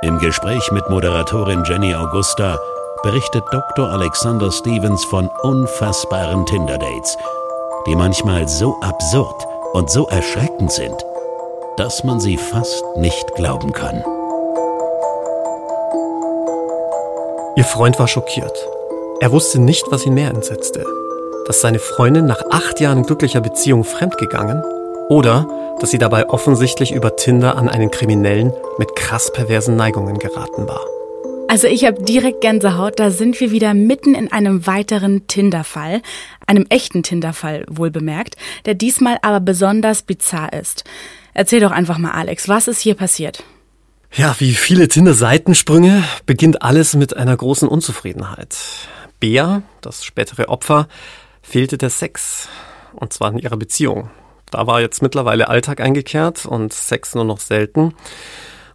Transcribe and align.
Im 0.00 0.20
Gespräch 0.20 0.70
mit 0.70 0.88
Moderatorin 0.88 1.64
Jenny 1.64 1.92
Augusta 1.92 2.56
berichtet 3.02 3.42
Dr. 3.50 3.90
Alexander 3.90 4.52
Stevens 4.52 5.04
von 5.04 5.28
unfassbaren 5.42 6.46
Tinder-Dates, 6.46 7.18
die 7.84 7.96
manchmal 7.96 8.46
so 8.46 8.76
absurd 8.80 9.34
und 9.72 9.90
so 9.90 10.06
erschreckend 10.06 10.70
sind, 10.70 11.04
dass 11.78 12.04
man 12.04 12.20
sie 12.20 12.36
fast 12.36 12.84
nicht 12.96 13.34
glauben 13.34 13.72
kann. 13.72 14.04
Ihr 17.56 17.64
Freund 17.64 17.98
war 17.98 18.06
schockiert. 18.06 18.56
Er 19.20 19.32
wusste 19.32 19.60
nicht, 19.60 19.84
was 19.90 20.06
ihn 20.06 20.14
mehr 20.14 20.30
entsetzte. 20.30 20.84
Dass 21.48 21.60
seine 21.60 21.80
Freundin 21.80 22.26
nach 22.26 22.42
acht 22.50 22.78
Jahren 22.78 23.02
glücklicher 23.02 23.40
Beziehung 23.40 23.82
fremdgegangen 23.82 24.62
oder 25.08 25.76
dass 25.80 25.90
sie 25.90 25.98
dabei 25.98 26.28
offensichtlich 26.28 26.92
über 26.92 27.16
Tinder 27.16 27.56
an 27.56 27.68
einen 27.68 27.90
Kriminellen 27.90 28.52
mit 28.78 28.96
krass 28.96 29.32
perversen 29.32 29.76
Neigungen 29.76 30.18
geraten 30.18 30.66
war. 30.66 30.80
Also 31.50 31.66
ich 31.66 31.86
habe 31.86 32.02
direkt 32.02 32.42
Gänsehaut, 32.42 33.00
da 33.00 33.10
sind 33.10 33.40
wir 33.40 33.50
wieder 33.50 33.72
mitten 33.72 34.14
in 34.14 34.30
einem 34.30 34.66
weiteren 34.66 35.26
Tinder-Fall, 35.28 36.02
einem 36.46 36.66
echten 36.68 37.02
Tinder-Fall 37.02 37.64
wohl 37.70 37.90
bemerkt, 37.90 38.36
der 38.66 38.74
diesmal 38.74 39.16
aber 39.22 39.40
besonders 39.40 40.02
bizarr 40.02 40.52
ist. 40.52 40.84
Erzähl 41.32 41.60
doch 41.60 41.70
einfach 41.70 41.96
mal, 41.96 42.10
Alex, 42.10 42.50
was 42.50 42.68
ist 42.68 42.80
hier 42.80 42.94
passiert? 42.94 43.44
Ja, 44.12 44.36
wie 44.38 44.52
viele 44.52 44.88
Tinder-Seitensprünge 44.88 46.04
beginnt 46.26 46.60
alles 46.60 46.94
mit 46.94 47.16
einer 47.16 47.36
großen 47.36 47.68
Unzufriedenheit. 47.68 48.56
Bea, 49.18 49.62
das 49.80 50.04
spätere 50.04 50.48
Opfer, 50.48 50.86
fehlte 51.40 51.78
der 51.78 51.90
Sex. 51.90 52.48
Und 52.92 53.14
zwar 53.14 53.32
in 53.32 53.38
ihrer 53.38 53.56
Beziehung. 53.56 54.10
Da 54.50 54.66
war 54.66 54.80
jetzt 54.80 55.02
mittlerweile 55.02 55.48
Alltag 55.48 55.80
eingekehrt 55.80 56.46
und 56.46 56.72
Sex 56.72 57.14
nur 57.14 57.24
noch 57.24 57.40
selten. 57.40 57.94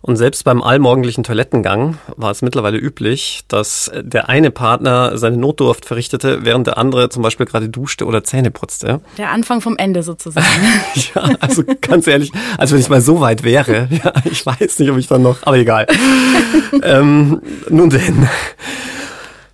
Und 0.05 0.17
selbst 0.17 0.43
beim 0.43 0.61
allmorgendlichen 0.61 1.23
Toilettengang 1.23 1.97
war 2.17 2.29
es 2.29 2.41
mittlerweile 2.41 2.77
üblich, 2.77 3.45
dass 3.47 3.89
der 3.95 4.27
eine 4.27 4.51
Partner 4.51 5.17
seine 5.17 5.37
Notdurft 5.37 5.85
verrichtete, 5.85 6.43
während 6.43 6.67
der 6.67 6.77
andere 6.77 7.07
zum 7.07 7.23
Beispiel 7.23 7.45
gerade 7.45 7.69
duschte 7.69 8.05
oder 8.05 8.21
Zähne 8.21 8.51
putzte. 8.51 8.99
Der 9.17 9.29
Anfang 9.29 9.61
vom 9.61 9.77
Ende 9.77 10.03
sozusagen. 10.03 10.45
ja, 11.15 11.29
also 11.39 11.63
ganz 11.79 12.05
ehrlich, 12.07 12.33
als 12.57 12.73
wenn 12.73 12.81
ich 12.81 12.89
mal 12.89 12.99
so 12.99 13.21
weit 13.21 13.43
wäre, 13.43 13.87
ja, 13.89 14.11
ich 14.25 14.45
weiß 14.45 14.79
nicht, 14.79 14.91
ob 14.91 14.97
ich 14.97 15.07
dann 15.07 15.21
noch, 15.21 15.37
aber 15.43 15.55
egal. 15.55 15.87
ähm, 16.83 17.41
nun 17.69 17.89
denn. 17.89 18.27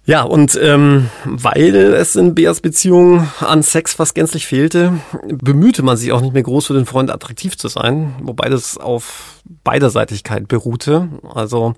Ja, 0.09 0.23
und 0.23 0.59
ähm, 0.59 1.11
weil 1.23 1.75
es 1.75 2.15
in 2.15 2.33
Beas 2.33 2.61
Beziehung 2.61 3.27
an 3.41 3.61
Sex 3.61 3.93
fast 3.93 4.15
gänzlich 4.15 4.47
fehlte, 4.47 4.93
bemühte 5.27 5.83
man 5.83 5.97
sich 5.97 6.11
auch 6.11 6.21
nicht 6.21 6.33
mehr 6.33 6.41
groß 6.41 6.65
für 6.65 6.73
den 6.73 6.87
Freund 6.87 7.11
attraktiv 7.11 7.55
zu 7.59 7.67
sein, 7.67 8.15
wobei 8.23 8.49
das 8.49 8.79
auf 8.79 9.39
Beiderseitigkeit 9.63 10.47
beruhte. 10.47 11.09
Also, 11.31 11.75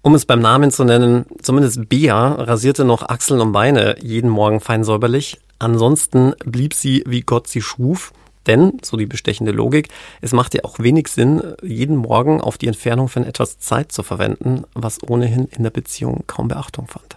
um 0.00 0.14
es 0.14 0.24
beim 0.24 0.40
Namen 0.40 0.70
zu 0.70 0.84
nennen, 0.84 1.26
zumindest 1.42 1.90
Bea 1.90 2.28
rasierte 2.36 2.86
noch 2.86 3.02
Achseln 3.02 3.42
und 3.42 3.52
Beine 3.52 3.96
jeden 4.00 4.30
Morgen 4.30 4.60
fein 4.60 4.82
säuberlich. 4.82 5.42
Ansonsten 5.58 6.32
blieb 6.42 6.72
sie, 6.72 7.04
wie 7.06 7.20
Gott 7.20 7.48
sie 7.48 7.60
schuf. 7.60 8.14
Denn, 8.46 8.78
so 8.82 8.96
die 8.96 9.04
bestechende 9.04 9.52
Logik, 9.52 9.90
es 10.22 10.32
macht 10.32 10.54
ja 10.54 10.64
auch 10.64 10.78
wenig 10.78 11.08
Sinn, 11.08 11.42
jeden 11.62 11.96
Morgen 11.96 12.40
auf 12.40 12.56
die 12.56 12.66
Entfernung 12.66 13.08
von 13.08 13.24
etwas 13.24 13.58
Zeit 13.58 13.92
zu 13.92 14.02
verwenden, 14.02 14.64
was 14.72 15.06
ohnehin 15.06 15.48
in 15.54 15.64
der 15.64 15.70
Beziehung 15.70 16.24
kaum 16.26 16.48
Beachtung 16.48 16.86
fand. 16.86 17.16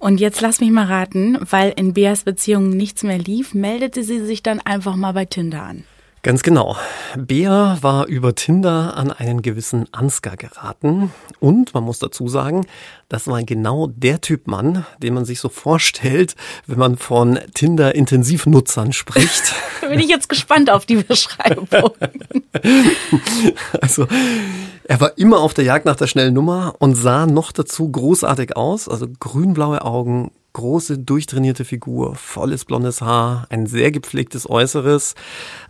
Und 0.00 0.18
jetzt 0.18 0.40
lass 0.40 0.60
mich 0.60 0.70
mal 0.70 0.86
raten, 0.86 1.38
weil 1.50 1.74
in 1.76 1.92
Beas 1.92 2.24
Beziehung 2.24 2.70
nichts 2.70 3.02
mehr 3.02 3.18
lief, 3.18 3.52
meldete 3.52 4.02
sie 4.02 4.24
sich 4.24 4.42
dann 4.42 4.58
einfach 4.58 4.96
mal 4.96 5.12
bei 5.12 5.26
Tinder 5.26 5.62
an. 5.62 5.84
Ganz 6.22 6.42
genau. 6.42 6.76
Bea 7.16 7.78
war 7.80 8.06
über 8.06 8.34
Tinder 8.34 8.94
an 8.96 9.10
einen 9.10 9.40
gewissen 9.40 9.86
Ansgar 9.92 10.36
geraten. 10.36 11.12
Und 11.38 11.72
man 11.72 11.82
muss 11.82 11.98
dazu 11.98 12.28
sagen, 12.28 12.66
das 13.08 13.26
war 13.26 13.42
genau 13.42 13.86
der 13.86 14.20
Typ 14.20 14.46
Mann, 14.46 14.84
den 15.02 15.14
man 15.14 15.24
sich 15.24 15.40
so 15.40 15.48
vorstellt, 15.48 16.34
wenn 16.66 16.78
man 16.78 16.98
von 16.98 17.38
Tinder-Intensivnutzern 17.54 18.92
spricht. 18.92 19.54
Bin 19.80 19.98
ich 19.98 20.08
jetzt 20.08 20.28
gespannt 20.28 20.70
auf 20.70 20.84
die 20.84 20.96
Beschreibung. 20.96 21.68
also, 23.80 24.06
er 24.90 25.00
war 25.00 25.16
immer 25.18 25.38
auf 25.38 25.54
der 25.54 25.62
Jagd 25.62 25.84
nach 25.84 25.94
der 25.94 26.08
schnellen 26.08 26.34
Nummer 26.34 26.74
und 26.80 26.96
sah 26.96 27.24
noch 27.24 27.52
dazu 27.52 27.92
großartig 27.92 28.56
aus. 28.56 28.88
Also 28.88 29.06
grünblaue 29.20 29.84
Augen, 29.84 30.32
große, 30.52 30.98
durchtrainierte 30.98 31.64
Figur, 31.64 32.16
volles 32.16 32.64
blondes 32.64 33.00
Haar, 33.00 33.46
ein 33.50 33.66
sehr 33.66 33.92
gepflegtes 33.92 34.50
Äußeres. 34.50 35.14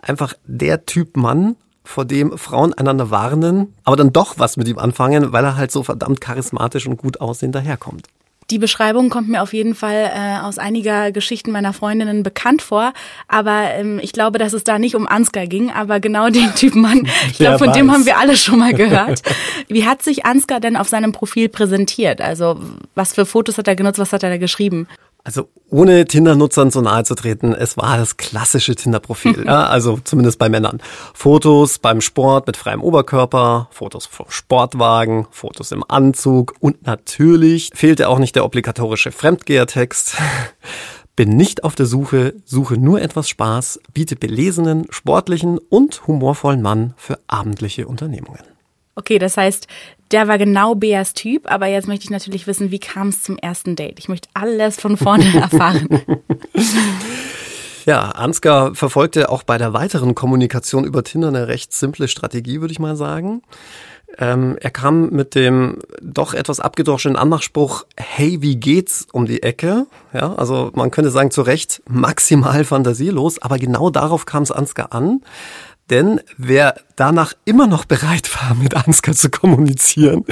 Einfach 0.00 0.32
der 0.46 0.86
Typ 0.86 1.18
Mann, 1.18 1.56
vor 1.84 2.06
dem 2.06 2.38
Frauen 2.38 2.72
einander 2.72 3.10
warnen, 3.10 3.74
aber 3.84 3.96
dann 3.96 4.14
doch 4.14 4.38
was 4.38 4.56
mit 4.56 4.68
ihm 4.68 4.78
anfangen, 4.78 5.34
weil 5.34 5.44
er 5.44 5.56
halt 5.56 5.70
so 5.70 5.82
verdammt 5.82 6.22
charismatisch 6.22 6.86
und 6.86 6.96
gut 6.96 7.20
aussehend 7.20 7.54
daherkommt. 7.54 8.06
Die 8.50 8.58
Beschreibung 8.58 9.10
kommt 9.10 9.28
mir 9.28 9.42
auf 9.42 9.52
jeden 9.52 9.74
Fall 9.74 10.10
äh, 10.12 10.40
aus 10.40 10.58
einiger 10.58 11.12
Geschichten 11.12 11.52
meiner 11.52 11.72
Freundinnen 11.72 12.24
bekannt 12.24 12.62
vor, 12.62 12.92
aber 13.28 13.70
ähm, 13.74 14.00
ich 14.02 14.12
glaube, 14.12 14.38
dass 14.38 14.52
es 14.52 14.64
da 14.64 14.78
nicht 14.78 14.96
um 14.96 15.06
Ansgar 15.06 15.46
ging, 15.46 15.70
aber 15.70 16.00
genau 16.00 16.30
den 16.30 16.52
Typen 16.56 16.82
Mann, 16.82 17.06
ich 17.30 17.38
glaube, 17.38 17.58
von 17.58 17.68
weiß. 17.68 17.76
dem 17.76 17.92
haben 17.92 18.06
wir 18.06 18.18
alle 18.18 18.36
schon 18.36 18.58
mal 18.58 18.74
gehört. 18.74 19.22
Wie 19.68 19.86
hat 19.86 20.02
sich 20.02 20.24
Ansgar 20.24 20.58
denn 20.58 20.76
auf 20.76 20.88
seinem 20.88 21.12
Profil 21.12 21.48
präsentiert? 21.48 22.20
Also 22.20 22.60
was 22.94 23.12
für 23.12 23.24
Fotos 23.24 23.56
hat 23.56 23.68
er 23.68 23.76
genutzt, 23.76 23.98
was 23.98 24.12
hat 24.12 24.22
er 24.24 24.30
da 24.30 24.36
geschrieben? 24.36 24.88
Also 25.22 25.48
ohne 25.68 26.06
Tinder-Nutzern 26.06 26.70
so 26.70 26.80
nahe 26.80 27.04
zu 27.04 27.14
treten, 27.14 27.52
es 27.52 27.76
war 27.76 27.98
das 27.98 28.16
klassische 28.16 28.74
Tinder-Profil, 28.74 29.44
ja, 29.46 29.66
also 29.66 29.98
zumindest 30.02 30.38
bei 30.38 30.48
Männern. 30.48 30.80
Fotos 31.14 31.78
beim 31.78 32.00
Sport 32.00 32.46
mit 32.46 32.56
freiem 32.56 32.82
Oberkörper, 32.82 33.68
Fotos 33.70 34.06
vom 34.06 34.26
Sportwagen, 34.30 35.26
Fotos 35.30 35.72
im 35.72 35.84
Anzug 35.86 36.54
und 36.60 36.86
natürlich 36.86 37.70
fehlte 37.74 38.08
auch 38.08 38.18
nicht 38.18 38.34
der 38.34 38.44
obligatorische 38.44 39.12
Fremdgehertext. 39.12 40.16
Bin 41.16 41.36
nicht 41.36 41.64
auf 41.64 41.74
der 41.74 41.86
Suche, 41.86 42.34
suche 42.46 42.78
nur 42.78 43.02
etwas 43.02 43.28
Spaß, 43.28 43.80
biete 43.92 44.16
belesenen, 44.16 44.86
sportlichen 44.88 45.58
und 45.58 46.06
humorvollen 46.06 46.62
Mann 46.62 46.94
für 46.96 47.18
abendliche 47.26 47.86
Unternehmungen. 47.86 48.40
Okay, 48.94 49.18
das 49.18 49.36
heißt, 49.36 49.66
der 50.10 50.28
war 50.28 50.38
genau 50.38 50.74
Beas 50.74 51.14
Typ, 51.14 51.50
aber 51.50 51.66
jetzt 51.66 51.88
möchte 51.88 52.04
ich 52.04 52.10
natürlich 52.10 52.46
wissen, 52.46 52.70
wie 52.70 52.78
kam 52.78 53.08
es 53.08 53.22
zum 53.22 53.38
ersten 53.38 53.76
Date? 53.76 53.98
Ich 53.98 54.08
möchte 54.08 54.28
alles 54.34 54.80
von 54.80 54.96
vorne 54.96 55.24
erfahren. 55.40 55.88
Ja, 57.86 58.10
Ansgar 58.10 58.74
verfolgte 58.74 59.30
auch 59.30 59.42
bei 59.42 59.58
der 59.58 59.72
weiteren 59.72 60.14
Kommunikation 60.14 60.84
über 60.84 61.02
Tinder 61.02 61.28
eine 61.28 61.48
recht 61.48 61.72
simple 61.72 62.08
Strategie, 62.08 62.60
würde 62.60 62.72
ich 62.72 62.78
mal 62.78 62.96
sagen. 62.96 63.42
Ähm, 64.18 64.56
er 64.60 64.70
kam 64.70 65.10
mit 65.10 65.34
dem 65.34 65.78
doch 66.02 66.34
etwas 66.34 66.60
abgedroschenen 66.60 67.16
Anmachspruch 67.16 67.86
Hey, 67.96 68.42
wie 68.42 68.56
geht's 68.56 69.06
um 69.12 69.26
die 69.26 69.42
Ecke? 69.42 69.86
Ja, 70.12 70.34
also 70.34 70.70
man 70.74 70.90
könnte 70.90 71.10
sagen 71.10 71.30
zu 71.30 71.42
Recht 71.42 71.82
maximal 71.88 72.64
fantasielos, 72.64 73.40
aber 73.40 73.58
genau 73.58 73.88
darauf 73.90 74.26
kam 74.26 74.42
es 74.42 74.50
Ansgar 74.50 74.92
an. 74.92 75.22
Denn 75.90 76.20
wer 76.38 76.76
danach 76.94 77.34
immer 77.44 77.66
noch 77.66 77.84
bereit 77.84 78.30
war, 78.36 78.54
mit 78.54 78.74
Ansgar 78.74 79.14
zu 79.14 79.28
kommunizieren, 79.28 80.24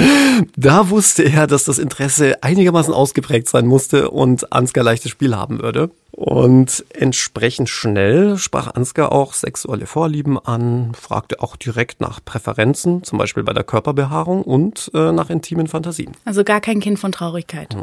da 0.56 0.88
wusste 0.90 1.24
er, 1.24 1.46
dass 1.48 1.64
das 1.64 1.78
Interesse 1.78 2.42
einigermaßen 2.42 2.94
ausgeprägt 2.94 3.48
sein 3.48 3.66
musste 3.66 4.10
und 4.10 4.52
Ansgar 4.52 4.84
leichtes 4.84 5.10
Spiel 5.10 5.36
haben 5.36 5.60
würde. 5.60 5.90
Und 6.12 6.84
entsprechend 6.94 7.68
schnell 7.68 8.38
sprach 8.38 8.74
Ansgar 8.74 9.12
auch 9.12 9.34
sexuelle 9.34 9.86
Vorlieben 9.86 10.36
an, 10.36 10.92
fragte 11.00 11.40
auch 11.40 11.54
direkt 11.54 12.00
nach 12.00 12.18
Präferenzen, 12.24 13.04
zum 13.04 13.18
Beispiel 13.18 13.44
bei 13.44 13.52
der 13.52 13.62
Körperbehaarung 13.62 14.42
und 14.42 14.90
äh, 14.94 15.12
nach 15.12 15.30
intimen 15.30 15.68
Fantasien. 15.68 16.12
Also 16.24 16.42
gar 16.42 16.60
kein 16.60 16.80
Kind 16.80 16.98
von 16.98 17.12
Traurigkeit. 17.12 17.76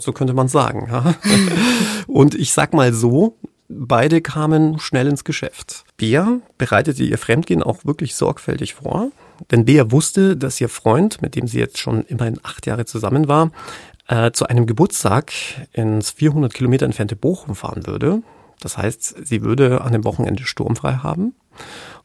So 0.00 0.12
könnte 0.12 0.34
man 0.34 0.48
sagen. 0.48 0.88
Ja. 0.90 1.14
und 2.08 2.34
ich 2.34 2.52
sag 2.52 2.74
mal 2.74 2.92
so, 2.92 3.36
Beide 3.68 4.22
kamen 4.22 4.78
schnell 4.78 5.08
ins 5.08 5.24
Geschäft. 5.24 5.84
Bea 5.98 6.40
bereitete 6.56 7.04
ihr 7.04 7.18
Fremdgehen 7.18 7.62
auch 7.62 7.84
wirklich 7.84 8.14
sorgfältig 8.14 8.74
vor, 8.74 9.10
denn 9.50 9.66
Bea 9.66 9.90
wusste, 9.90 10.38
dass 10.38 10.60
ihr 10.60 10.70
Freund, 10.70 11.20
mit 11.20 11.36
dem 11.36 11.46
sie 11.46 11.58
jetzt 11.58 11.76
schon 11.78 12.02
immerhin 12.04 12.40
acht 12.42 12.66
Jahre 12.66 12.86
zusammen 12.86 13.28
war, 13.28 13.50
äh, 14.06 14.32
zu 14.32 14.46
einem 14.46 14.66
Geburtstag 14.66 15.32
ins 15.72 16.10
400 16.12 16.54
Kilometer 16.54 16.86
entfernte 16.86 17.14
Bochum 17.14 17.54
fahren 17.54 17.86
würde. 17.86 18.22
Das 18.58 18.78
heißt, 18.78 19.26
sie 19.26 19.42
würde 19.42 19.82
an 19.82 19.92
dem 19.92 20.04
Wochenende 20.04 20.44
sturmfrei 20.44 20.94
haben 20.94 21.34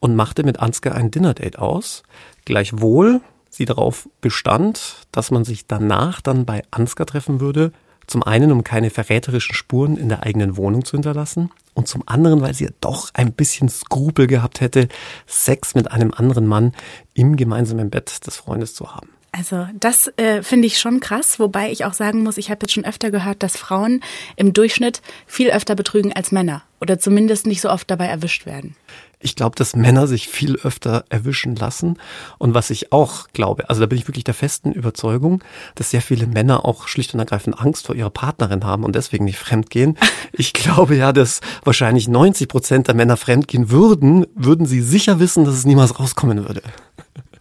und 0.01 0.17
machte 0.17 0.43
mit 0.43 0.59
Ansgar 0.59 0.95
ein 0.95 1.11
Dinnerdate 1.11 1.59
aus. 1.59 2.03
Gleichwohl 2.43 3.21
sie 3.49 3.65
darauf 3.65 4.09
bestand, 4.19 5.07
dass 5.13 5.31
man 5.31 5.45
sich 5.45 5.65
danach 5.65 6.19
dann 6.19 6.45
bei 6.45 6.63
Ansgar 6.71 7.07
treffen 7.07 7.39
würde, 7.39 7.71
zum 8.07 8.23
einen, 8.23 8.51
um 8.51 8.63
keine 8.63 8.89
verräterischen 8.89 9.55
Spuren 9.55 9.97
in 9.97 10.09
der 10.09 10.23
eigenen 10.23 10.57
Wohnung 10.57 10.85
zu 10.85 10.93
hinterlassen 10.93 11.51
und 11.73 11.87
zum 11.87 12.03
anderen, 12.05 12.41
weil 12.41 12.53
sie 12.53 12.65
ja 12.65 12.69
doch 12.81 13.09
ein 13.13 13.33
bisschen 13.33 13.69
Skrupel 13.69 14.27
gehabt 14.27 14.61
hätte, 14.61 14.87
Sex 15.27 15.75
mit 15.75 15.91
einem 15.91 16.13
anderen 16.13 16.45
Mann 16.45 16.73
im 17.13 17.35
gemeinsamen 17.35 17.89
Bett 17.89 18.25
des 18.25 18.37
Freundes 18.37 18.75
zu 18.75 18.93
haben. 18.93 19.09
Also 19.35 19.67
das 19.73 20.13
äh, 20.17 20.43
finde 20.43 20.67
ich 20.67 20.79
schon 20.79 20.99
krass, 20.99 21.39
wobei 21.39 21.71
ich 21.71 21.85
auch 21.85 21.93
sagen 21.93 22.21
muss, 22.21 22.37
ich 22.37 22.51
habe 22.51 22.59
jetzt 22.61 22.73
schon 22.73 22.85
öfter 22.85 23.09
gehört, 23.09 23.41
dass 23.41 23.57
Frauen 23.57 24.01
im 24.35 24.53
Durchschnitt 24.53 25.01
viel 25.25 25.49
öfter 25.49 25.73
betrügen 25.75 26.13
als 26.13 26.31
Männer 26.31 26.61
oder 26.79 26.99
zumindest 26.99 27.47
nicht 27.47 27.59
so 27.59 27.71
oft 27.71 27.89
dabei 27.89 28.05
erwischt 28.05 28.45
werden. 28.45 28.75
Ich 29.23 29.35
glaube, 29.35 29.55
dass 29.55 29.75
Männer 29.75 30.05
sich 30.05 30.27
viel 30.27 30.57
öfter 30.57 31.05
erwischen 31.09 31.55
lassen. 31.55 31.97
Und 32.37 32.53
was 32.53 32.69
ich 32.69 32.91
auch 32.91 33.29
glaube, 33.31 33.69
also 33.69 33.79
da 33.79 33.87
bin 33.87 33.97
ich 33.97 34.07
wirklich 34.07 34.25
der 34.25 34.33
festen 34.33 34.73
Überzeugung, 34.73 35.43
dass 35.75 35.91
sehr 35.91 36.01
viele 36.01 36.27
Männer 36.27 36.65
auch 36.65 36.87
schlicht 36.87 37.13
und 37.13 37.21
ergreifend 37.21 37.59
Angst 37.59 37.87
vor 37.87 37.95
ihrer 37.95 38.09
Partnerin 38.09 38.65
haben 38.65 38.83
und 38.83 38.95
deswegen 38.95 39.25
nicht 39.25 39.39
fremdgehen. 39.39 39.97
Ich 40.35 40.53
glaube 40.53 40.95
ja, 40.95 41.13
dass 41.13 41.41
wahrscheinlich 41.63 42.07
90 42.07 42.47
Prozent 42.47 42.87
der 42.87 42.95
Männer 42.95 43.17
fremdgehen 43.17 43.69
würden, 43.69 44.25
würden 44.33 44.65
sie 44.65 44.81
sicher 44.81 45.19
wissen, 45.19 45.45
dass 45.45 45.53
es 45.53 45.65
niemals 45.65 45.99
rauskommen 45.99 46.47
würde. 46.47 46.63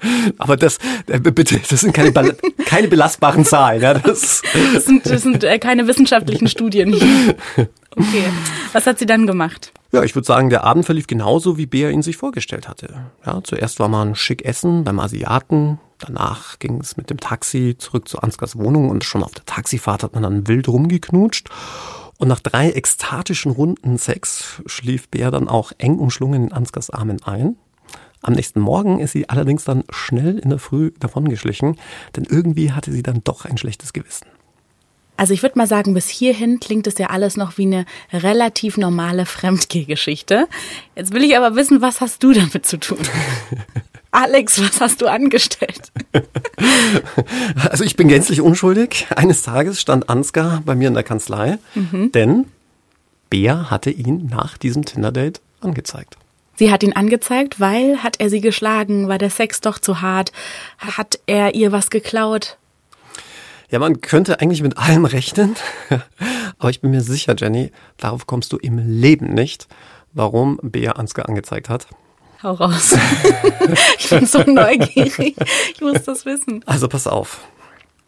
Aber 0.38 0.56
das, 0.58 0.78
äh, 1.06 1.18
bitte, 1.18 1.58
das 1.58 1.80
sind 1.80 1.94
keine, 1.94 2.12
keine 2.66 2.88
belastbaren 2.88 3.46
Zahlen. 3.46 3.80
Ja, 3.80 3.94
das, 3.94 4.42
das 4.74 4.84
sind, 4.84 5.06
das 5.06 5.22
sind 5.22 5.42
äh, 5.42 5.58
keine 5.58 5.86
wissenschaftlichen 5.86 6.48
Studien. 6.48 6.92
Okay, 7.96 8.24
was 8.72 8.86
hat 8.86 8.98
sie 8.98 9.06
dann 9.06 9.26
gemacht? 9.26 9.72
Ja, 9.92 10.02
ich 10.02 10.14
würde 10.14 10.26
sagen, 10.26 10.48
der 10.48 10.64
Abend 10.64 10.86
verlief 10.86 11.06
genauso, 11.06 11.58
wie 11.58 11.66
Bea 11.66 11.90
ihn 11.90 12.00
sich 12.00 12.16
vorgestellt 12.16 12.66
hatte. 12.66 13.10
Ja, 13.26 13.42
zuerst 13.44 13.78
war 13.78 13.88
man 13.88 14.14
schick 14.14 14.42
essen 14.42 14.84
beim 14.84 14.98
Asiaten, 14.98 15.78
danach 15.98 16.58
ging 16.58 16.80
es 16.80 16.96
mit 16.96 17.10
dem 17.10 17.18
Taxi 17.18 17.76
zurück 17.76 18.08
zu 18.08 18.18
Ansgars 18.18 18.56
Wohnung 18.56 18.88
und 18.88 19.04
schon 19.04 19.22
auf 19.22 19.32
der 19.32 19.44
Taxifahrt 19.44 20.02
hat 20.02 20.14
man 20.14 20.22
dann 20.22 20.48
wild 20.48 20.66
rumgeknutscht. 20.68 21.50
Und 22.18 22.28
nach 22.28 22.40
drei 22.40 22.70
ekstatischen 22.70 23.52
Runden 23.52 23.98
Sex 23.98 24.62
schlief 24.64 25.10
Bea 25.10 25.30
dann 25.30 25.48
auch 25.48 25.72
eng 25.76 25.98
umschlungen 25.98 26.44
in 26.44 26.52
Ansgars 26.52 26.88
Armen 26.88 27.22
ein. 27.24 27.56
Am 28.22 28.32
nächsten 28.32 28.60
Morgen 28.60 28.98
ist 28.98 29.12
sie 29.12 29.28
allerdings 29.28 29.64
dann 29.64 29.84
schnell 29.90 30.38
in 30.38 30.48
der 30.48 30.60
Früh 30.60 30.92
davongeschlichen, 31.00 31.76
denn 32.16 32.24
irgendwie 32.24 32.72
hatte 32.72 32.92
sie 32.92 33.02
dann 33.02 33.22
doch 33.24 33.44
ein 33.44 33.58
schlechtes 33.58 33.92
Gewissen. 33.92 34.26
Also 35.16 35.34
ich 35.34 35.42
würde 35.42 35.58
mal 35.58 35.66
sagen, 35.66 35.94
bis 35.94 36.08
hierhin 36.08 36.58
klingt 36.58 36.86
es 36.86 36.98
ja 36.98 37.08
alles 37.08 37.36
noch 37.36 37.58
wie 37.58 37.66
eine 37.66 37.86
relativ 38.12 38.76
normale 38.76 39.26
Fremdgehgeschichte. 39.26 40.48
Jetzt 40.96 41.12
will 41.12 41.22
ich 41.22 41.36
aber 41.36 41.54
wissen, 41.54 41.80
was 41.80 42.00
hast 42.00 42.22
du 42.22 42.32
damit 42.32 42.66
zu 42.66 42.78
tun? 42.78 42.98
Alex, 44.10 44.60
was 44.60 44.80
hast 44.80 45.00
du 45.02 45.06
angestellt? 45.06 45.92
Also 47.56 47.84
ich 47.84 47.96
bin 47.96 48.08
gänzlich 48.08 48.40
unschuldig. 48.40 49.06
Eines 49.16 49.42
Tages 49.42 49.80
stand 49.80 50.08
Ansgar 50.08 50.62
bei 50.64 50.74
mir 50.74 50.88
in 50.88 50.94
der 50.94 51.02
Kanzlei, 51.02 51.58
mhm. 51.74 52.12
denn 52.12 52.44
Bea 53.30 53.70
hatte 53.70 53.90
ihn 53.90 54.26
nach 54.26 54.58
diesem 54.58 54.84
Tinder-Date 54.84 55.40
angezeigt. 55.60 56.16
Sie 56.56 56.70
hat 56.70 56.82
ihn 56.82 56.92
angezeigt, 56.92 57.60
weil 57.60 58.02
hat 58.02 58.20
er 58.20 58.28
sie 58.28 58.40
geschlagen, 58.40 59.08
war 59.08 59.18
der 59.18 59.30
Sex 59.30 59.60
doch 59.60 59.78
zu 59.78 60.02
hart, 60.02 60.32
hat 60.78 61.18
er 61.26 61.54
ihr 61.54 61.72
was 61.72 61.90
geklaut? 61.90 62.58
Ja, 63.72 63.78
man 63.78 64.02
könnte 64.02 64.38
eigentlich 64.40 64.62
mit 64.62 64.76
allem 64.76 65.06
rechnen, 65.06 65.56
aber 66.58 66.68
ich 66.68 66.82
bin 66.82 66.90
mir 66.90 67.00
sicher, 67.00 67.34
Jenny, 67.36 67.72
darauf 67.96 68.26
kommst 68.26 68.52
du 68.52 68.58
im 68.58 68.76
Leben 68.76 69.32
nicht, 69.32 69.66
warum 70.12 70.60
Bea 70.62 70.92
Ansgar 70.92 71.26
angezeigt 71.26 71.70
hat. 71.70 71.86
Hau 72.42 72.52
raus. 72.52 72.94
ich 73.98 74.10
bin 74.10 74.26
so 74.26 74.42
neugierig. 74.42 75.36
Ich 75.74 75.80
muss 75.80 76.02
das 76.02 76.26
wissen. 76.26 76.62
Also 76.66 76.86
pass 76.86 77.06
auf. 77.06 77.40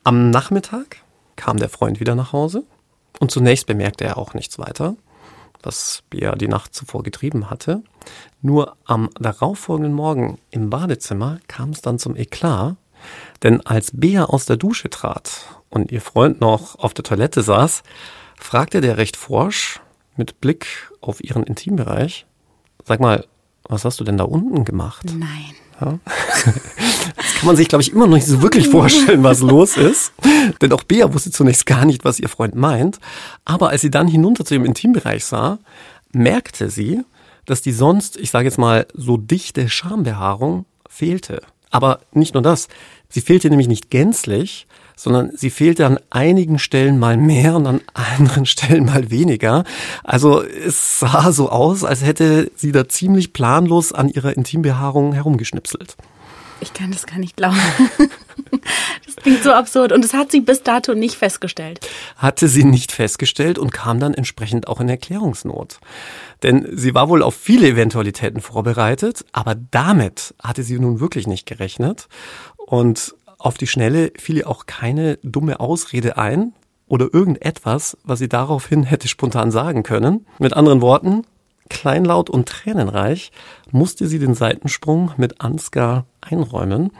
Am 0.02 0.28
Nachmittag 0.28 0.98
kam 1.36 1.56
der 1.56 1.70
Freund 1.70 1.98
wieder 1.98 2.14
nach 2.14 2.34
Hause 2.34 2.64
und 3.18 3.30
zunächst 3.30 3.66
bemerkte 3.66 4.04
er 4.04 4.18
auch 4.18 4.34
nichts 4.34 4.58
weiter 4.58 4.96
was 5.64 6.02
Bea 6.10 6.34
die 6.34 6.48
Nacht 6.48 6.74
zuvor 6.74 7.02
getrieben 7.02 7.50
hatte. 7.50 7.82
Nur 8.42 8.76
am 8.84 9.08
darauffolgenden 9.18 9.94
Morgen 9.94 10.38
im 10.50 10.70
Badezimmer 10.70 11.38
kam 11.48 11.70
es 11.70 11.80
dann 11.80 11.98
zum 11.98 12.16
Eklat, 12.16 12.76
denn 13.42 13.60
als 13.60 13.90
Bea 13.92 14.24
aus 14.24 14.46
der 14.46 14.56
Dusche 14.56 14.90
trat 14.90 15.46
und 15.70 15.92
ihr 15.92 16.00
Freund 16.00 16.40
noch 16.40 16.78
auf 16.78 16.94
der 16.94 17.04
Toilette 17.04 17.42
saß, 17.42 17.82
fragte 18.38 18.80
der 18.80 18.96
recht 18.96 19.16
forsch 19.16 19.80
mit 20.16 20.40
Blick 20.40 20.66
auf 21.00 21.22
ihren 21.22 21.44
Intimbereich, 21.44 22.26
sag 22.84 23.00
mal, 23.00 23.26
was 23.64 23.84
hast 23.84 24.00
du 24.00 24.04
denn 24.04 24.18
da 24.18 24.24
unten 24.24 24.64
gemacht? 24.64 25.06
Nein. 25.16 25.54
Ja. 25.80 25.98
Das 27.16 27.34
kann 27.34 27.46
man 27.46 27.56
sich, 27.56 27.68
glaube 27.68 27.82
ich, 27.82 27.92
immer 27.92 28.06
noch 28.06 28.14
nicht 28.14 28.26
so 28.26 28.42
wirklich 28.42 28.68
vorstellen, 28.68 29.22
was 29.22 29.40
los 29.40 29.76
ist. 29.76 30.12
Denn 30.60 30.72
auch 30.72 30.82
Bea 30.84 31.12
wusste 31.12 31.30
zunächst 31.30 31.66
gar 31.66 31.84
nicht, 31.84 32.04
was 32.04 32.18
ihr 32.18 32.28
Freund 32.28 32.54
meint. 32.54 32.98
Aber 33.44 33.70
als 33.70 33.82
sie 33.82 33.90
dann 33.90 34.08
hinunter 34.08 34.44
zu 34.44 34.54
ihrem 34.54 34.64
Intimbereich 34.64 35.24
sah, 35.24 35.58
merkte 36.12 36.70
sie, 36.70 37.02
dass 37.44 37.60
die 37.60 37.72
sonst, 37.72 38.16
ich 38.16 38.30
sage 38.30 38.46
jetzt 38.46 38.58
mal, 38.58 38.86
so 38.94 39.16
dichte 39.16 39.68
Schambehaarung 39.68 40.64
fehlte. 40.88 41.42
Aber 41.74 41.98
nicht 42.12 42.34
nur 42.34 42.42
das. 42.44 42.68
Sie 43.08 43.20
fehlte 43.20 43.50
nämlich 43.50 43.66
nicht 43.66 43.90
gänzlich, 43.90 44.68
sondern 44.94 45.32
sie 45.36 45.50
fehlte 45.50 45.86
an 45.86 45.98
einigen 46.08 46.60
Stellen 46.60 47.00
mal 47.00 47.16
mehr 47.16 47.56
und 47.56 47.66
an 47.66 47.80
anderen 47.94 48.46
Stellen 48.46 48.84
mal 48.84 49.10
weniger. 49.10 49.64
Also 50.04 50.40
es 50.40 51.00
sah 51.00 51.32
so 51.32 51.50
aus, 51.50 51.82
als 51.82 52.04
hätte 52.04 52.48
sie 52.54 52.70
da 52.70 52.88
ziemlich 52.88 53.32
planlos 53.32 53.92
an 53.92 54.08
ihrer 54.08 54.36
Intimbehaarung 54.36 55.14
herumgeschnipselt. 55.14 55.96
Ich 56.64 56.72
kann 56.72 56.90
das 56.92 57.06
gar 57.06 57.18
nicht 57.18 57.36
glauben. 57.36 57.60
Das 59.04 59.16
klingt 59.16 59.42
so 59.42 59.52
absurd. 59.52 59.92
Und 59.92 60.02
das 60.02 60.14
hat 60.14 60.30
sie 60.32 60.40
bis 60.40 60.62
dato 60.62 60.94
nicht 60.94 61.16
festgestellt. 61.16 61.80
Hatte 62.16 62.48
sie 62.48 62.64
nicht 62.64 62.92
festgestellt 62.92 63.58
und 63.58 63.70
kam 63.70 64.00
dann 64.00 64.14
entsprechend 64.14 64.66
auch 64.68 64.80
in 64.80 64.88
Erklärungsnot. 64.88 65.78
Denn 66.42 66.66
sie 66.72 66.94
war 66.94 67.08
wohl 67.08 67.22
auf 67.22 67.34
viele 67.34 67.68
Eventualitäten 67.68 68.40
vorbereitet, 68.40 69.24
aber 69.32 69.54
damit 69.54 70.34
hatte 70.42 70.62
sie 70.62 70.78
nun 70.78 71.00
wirklich 71.00 71.26
nicht 71.26 71.46
gerechnet. 71.46 72.08
Und 72.56 73.14
auf 73.38 73.56
die 73.58 73.66
Schnelle 73.66 74.12
fiel 74.18 74.38
ihr 74.38 74.48
auch 74.48 74.66
keine 74.66 75.18
dumme 75.22 75.60
Ausrede 75.60 76.16
ein 76.16 76.54
oder 76.86 77.08
irgendetwas, 77.12 77.96
was 78.04 78.18
sie 78.18 78.28
daraufhin 78.28 78.84
hätte 78.84 79.08
spontan 79.08 79.50
sagen 79.50 79.82
können. 79.82 80.26
Mit 80.38 80.54
anderen 80.54 80.80
Worten, 80.80 81.24
kleinlaut 81.68 82.30
und 82.30 82.48
tränenreich 82.48 83.32
musste 83.70 84.06
sie 84.06 84.18
den 84.18 84.34
Seitensprung 84.34 85.12
mit 85.16 85.40
Ansgar 85.40 86.06
einräumen. 86.20 86.90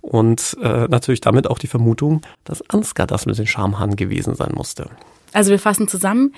Und 0.00 0.56
äh, 0.62 0.86
natürlich 0.88 1.20
damit 1.20 1.48
auch 1.48 1.58
die 1.58 1.66
Vermutung, 1.66 2.22
dass 2.44 2.68
Ansgar 2.70 3.06
das 3.06 3.26
mit 3.26 3.36
den 3.38 3.46
Schamhaaren 3.46 3.96
gewesen 3.96 4.34
sein 4.34 4.52
musste. 4.54 4.90
Also 5.32 5.50
wir 5.50 5.58
fassen 5.58 5.88
zusammen. 5.88 6.34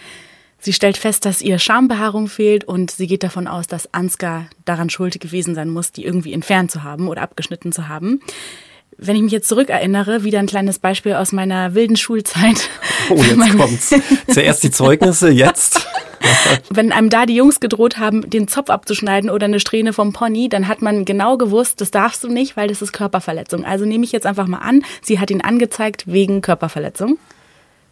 Sie 0.59 0.73
stellt 0.73 0.97
fest, 0.97 1.25
dass 1.25 1.40
ihr 1.40 1.59
Schambehaarung 1.59 2.28
fehlt 2.28 2.64
und 2.64 2.90
sie 2.90 3.06
geht 3.06 3.23
davon 3.23 3.47
aus, 3.47 3.66
dass 3.66 3.94
Ansgar 3.94 4.47
daran 4.64 4.90
schuld 4.90 5.18
gewesen 5.21 5.54
sein 5.54 5.71
muss, 5.71 5.92
die 5.92 6.04
irgendwie 6.04 6.33
entfernt 6.33 6.71
zu 6.71 6.83
haben 6.83 7.09
oder 7.09 7.23
abgeschnitten 7.23 7.73
zu 7.73 7.88
haben 7.88 8.21
wenn 8.97 9.16
ich 9.16 9.23
mich 9.23 9.32
jetzt 9.32 9.49
zurückerinnere, 9.49 10.25
wieder 10.25 10.38
ein 10.38 10.47
kleines 10.47 10.78
Beispiel 10.78 11.14
aus 11.14 11.32
meiner 11.32 11.75
wilden 11.75 11.97
Schulzeit. 11.97 12.68
Oh, 13.09 13.16
jetzt 13.16 13.56
kommt's. 13.56 13.94
Zuerst 14.28 14.62
die 14.62 14.70
Zeugnisse, 14.70 15.30
jetzt. 15.30 15.87
Wenn 16.70 16.92
einem 16.92 17.09
da 17.09 17.26
die 17.26 17.35
Jungs 17.35 17.61
gedroht 17.61 17.99
haben, 17.99 18.28
den 18.28 18.47
Zopf 18.47 18.70
abzuschneiden 18.70 19.30
oder 19.30 19.47
eine 19.47 19.59
Strähne 19.59 19.92
vom 19.92 20.12
Pony, 20.12 20.49
dann 20.49 20.68
hat 20.68 20.82
man 20.82 21.04
genau 21.04 21.37
gewusst, 21.37 21.80
das 21.80 21.90
darfst 21.90 22.25
du 22.25 22.28
nicht, 22.28 22.56
weil 22.56 22.68
das 22.68 22.82
ist 22.82 22.92
Körperverletzung. 22.92 23.64
Also 23.64 23.85
nehme 23.85 24.04
ich 24.04 24.12
jetzt 24.12 24.26
einfach 24.26 24.47
mal 24.47 24.59
an, 24.59 24.85
sie 25.02 25.18
hat 25.18 25.30
ihn 25.30 25.40
angezeigt 25.40 26.04
wegen 26.06 26.42
Körperverletzung. 26.42 27.18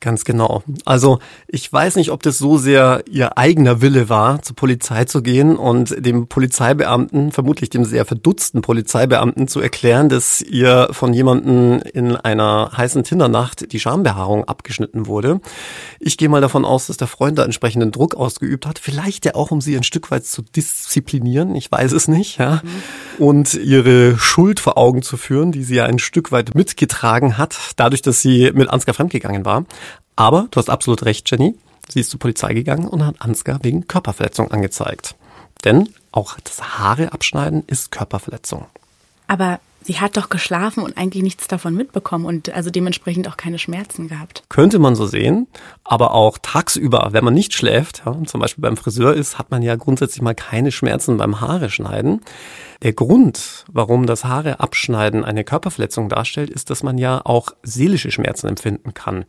Ganz 0.00 0.24
genau. 0.24 0.62
Also 0.84 1.18
ich 1.48 1.72
weiß 1.72 1.96
nicht, 1.96 2.10
ob 2.10 2.22
das 2.22 2.38
so 2.38 2.56
sehr 2.56 3.02
ihr 3.10 3.36
eigener 3.36 3.80
Wille 3.80 4.08
war, 4.08 4.42
zur 4.42 4.54
Polizei 4.54 5.04
zu 5.06 5.22
gehen 5.22 5.56
und 5.56 5.94
dem 6.04 6.28
Polizeibeamten, 6.28 7.32
vermutlich 7.32 7.70
dem 7.70 7.84
sehr 7.84 8.04
verdutzten 8.04 8.62
Polizeibeamten 8.62 9.48
zu 9.48 9.60
erklären, 9.60 10.08
dass 10.08 10.40
ihr 10.40 10.88
von 10.92 11.12
jemandem 11.12 11.80
in 11.92 12.14
einer 12.14 12.70
heißen 12.76 13.02
Tindernacht 13.02 13.72
die 13.72 13.80
Schambehaarung 13.80 14.44
abgeschnitten 14.44 15.06
wurde. 15.06 15.40
Ich 15.98 16.16
gehe 16.16 16.28
mal 16.28 16.40
davon 16.40 16.64
aus, 16.64 16.86
dass 16.86 16.96
der 16.96 17.08
Freund 17.08 17.38
da 17.38 17.44
entsprechenden 17.44 17.90
Druck 17.90 18.14
ausgeübt 18.14 18.66
hat. 18.66 18.78
Vielleicht 18.78 19.24
ja 19.24 19.34
auch, 19.34 19.50
um 19.50 19.60
sie 19.60 19.76
ein 19.76 19.82
Stück 19.82 20.10
weit 20.12 20.26
zu 20.26 20.42
disziplinieren. 20.42 21.54
Ich 21.56 21.72
weiß 21.72 21.92
es 21.92 22.06
nicht, 22.06 22.38
ja. 22.38 22.62
Und 23.18 23.54
ihre 23.54 24.16
Schuld 24.16 24.60
vor 24.60 24.78
Augen 24.78 25.02
zu 25.02 25.16
führen, 25.16 25.50
die 25.50 25.64
sie 25.64 25.76
ja 25.76 25.86
ein 25.86 25.98
Stück 25.98 26.30
weit 26.30 26.54
mitgetragen 26.54 27.36
hat, 27.36 27.56
dadurch, 27.76 28.02
dass 28.02 28.22
sie 28.22 28.52
mit 28.54 28.70
Ansgar 28.70 28.94
fremdgegangen 28.94 29.44
war. 29.44 29.64
Aber 30.16 30.48
du 30.50 30.58
hast 30.58 30.70
absolut 30.70 31.04
recht, 31.04 31.30
Jenny. 31.30 31.54
Sie 31.88 32.00
ist 32.00 32.10
zur 32.10 32.20
Polizei 32.20 32.54
gegangen 32.54 32.86
und 32.86 33.04
hat 33.04 33.16
Ansgar 33.20 33.60
wegen 33.62 33.86
Körperverletzung 33.88 34.50
angezeigt. 34.50 35.14
Denn 35.64 35.88
auch 36.12 36.36
das 36.40 36.78
Haare 36.78 37.12
abschneiden 37.12 37.64
ist 37.66 37.90
Körperverletzung. 37.90 38.66
Aber 39.26 39.60
sie 39.82 40.00
hat 40.00 40.16
doch 40.16 40.28
geschlafen 40.28 40.82
und 40.82 40.98
eigentlich 40.98 41.22
nichts 41.22 41.48
davon 41.48 41.74
mitbekommen 41.74 42.26
und 42.26 42.52
also 42.52 42.70
dementsprechend 42.70 43.28
auch 43.28 43.36
keine 43.36 43.58
Schmerzen 43.58 44.08
gehabt. 44.08 44.42
Könnte 44.48 44.78
man 44.78 44.94
so 44.94 45.06
sehen, 45.06 45.46
aber 45.84 46.14
auch 46.14 46.38
tagsüber, 46.40 47.08
wenn 47.12 47.24
man 47.24 47.34
nicht 47.34 47.54
schläft, 47.54 48.02
ja, 48.04 48.16
zum 48.24 48.40
Beispiel 48.40 48.62
beim 48.62 48.76
Friseur 48.76 49.14
ist, 49.14 49.38
hat 49.38 49.50
man 49.50 49.62
ja 49.62 49.76
grundsätzlich 49.76 50.22
mal 50.22 50.34
keine 50.34 50.72
Schmerzen 50.72 51.16
beim 51.16 51.40
Haare 51.40 51.70
schneiden. 51.70 52.20
Der 52.82 52.92
Grund, 52.92 53.64
warum 53.72 54.06
das 54.06 54.24
Haare 54.24 54.60
abschneiden 54.60 55.24
eine 55.24 55.42
Körperverletzung 55.42 56.08
darstellt, 56.08 56.50
ist, 56.50 56.70
dass 56.70 56.82
man 56.82 56.98
ja 56.98 57.20
auch 57.24 57.50
seelische 57.62 58.10
Schmerzen 58.10 58.46
empfinden 58.46 58.94
kann. 58.94 59.24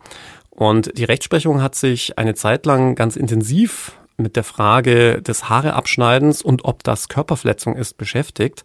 Und 0.50 0.96
die 0.98 1.04
Rechtsprechung 1.04 1.62
hat 1.62 1.74
sich 1.74 2.18
eine 2.18 2.34
Zeit 2.34 2.66
lang 2.66 2.94
ganz 2.94 3.16
intensiv 3.16 3.92
mit 4.16 4.36
der 4.36 4.44
Frage 4.44 5.22
des 5.22 5.48
Haareabschneidens 5.48 6.42
und 6.42 6.64
ob 6.64 6.84
das 6.84 7.08
Körperverletzung 7.08 7.76
ist 7.76 7.96
beschäftigt. 7.96 8.64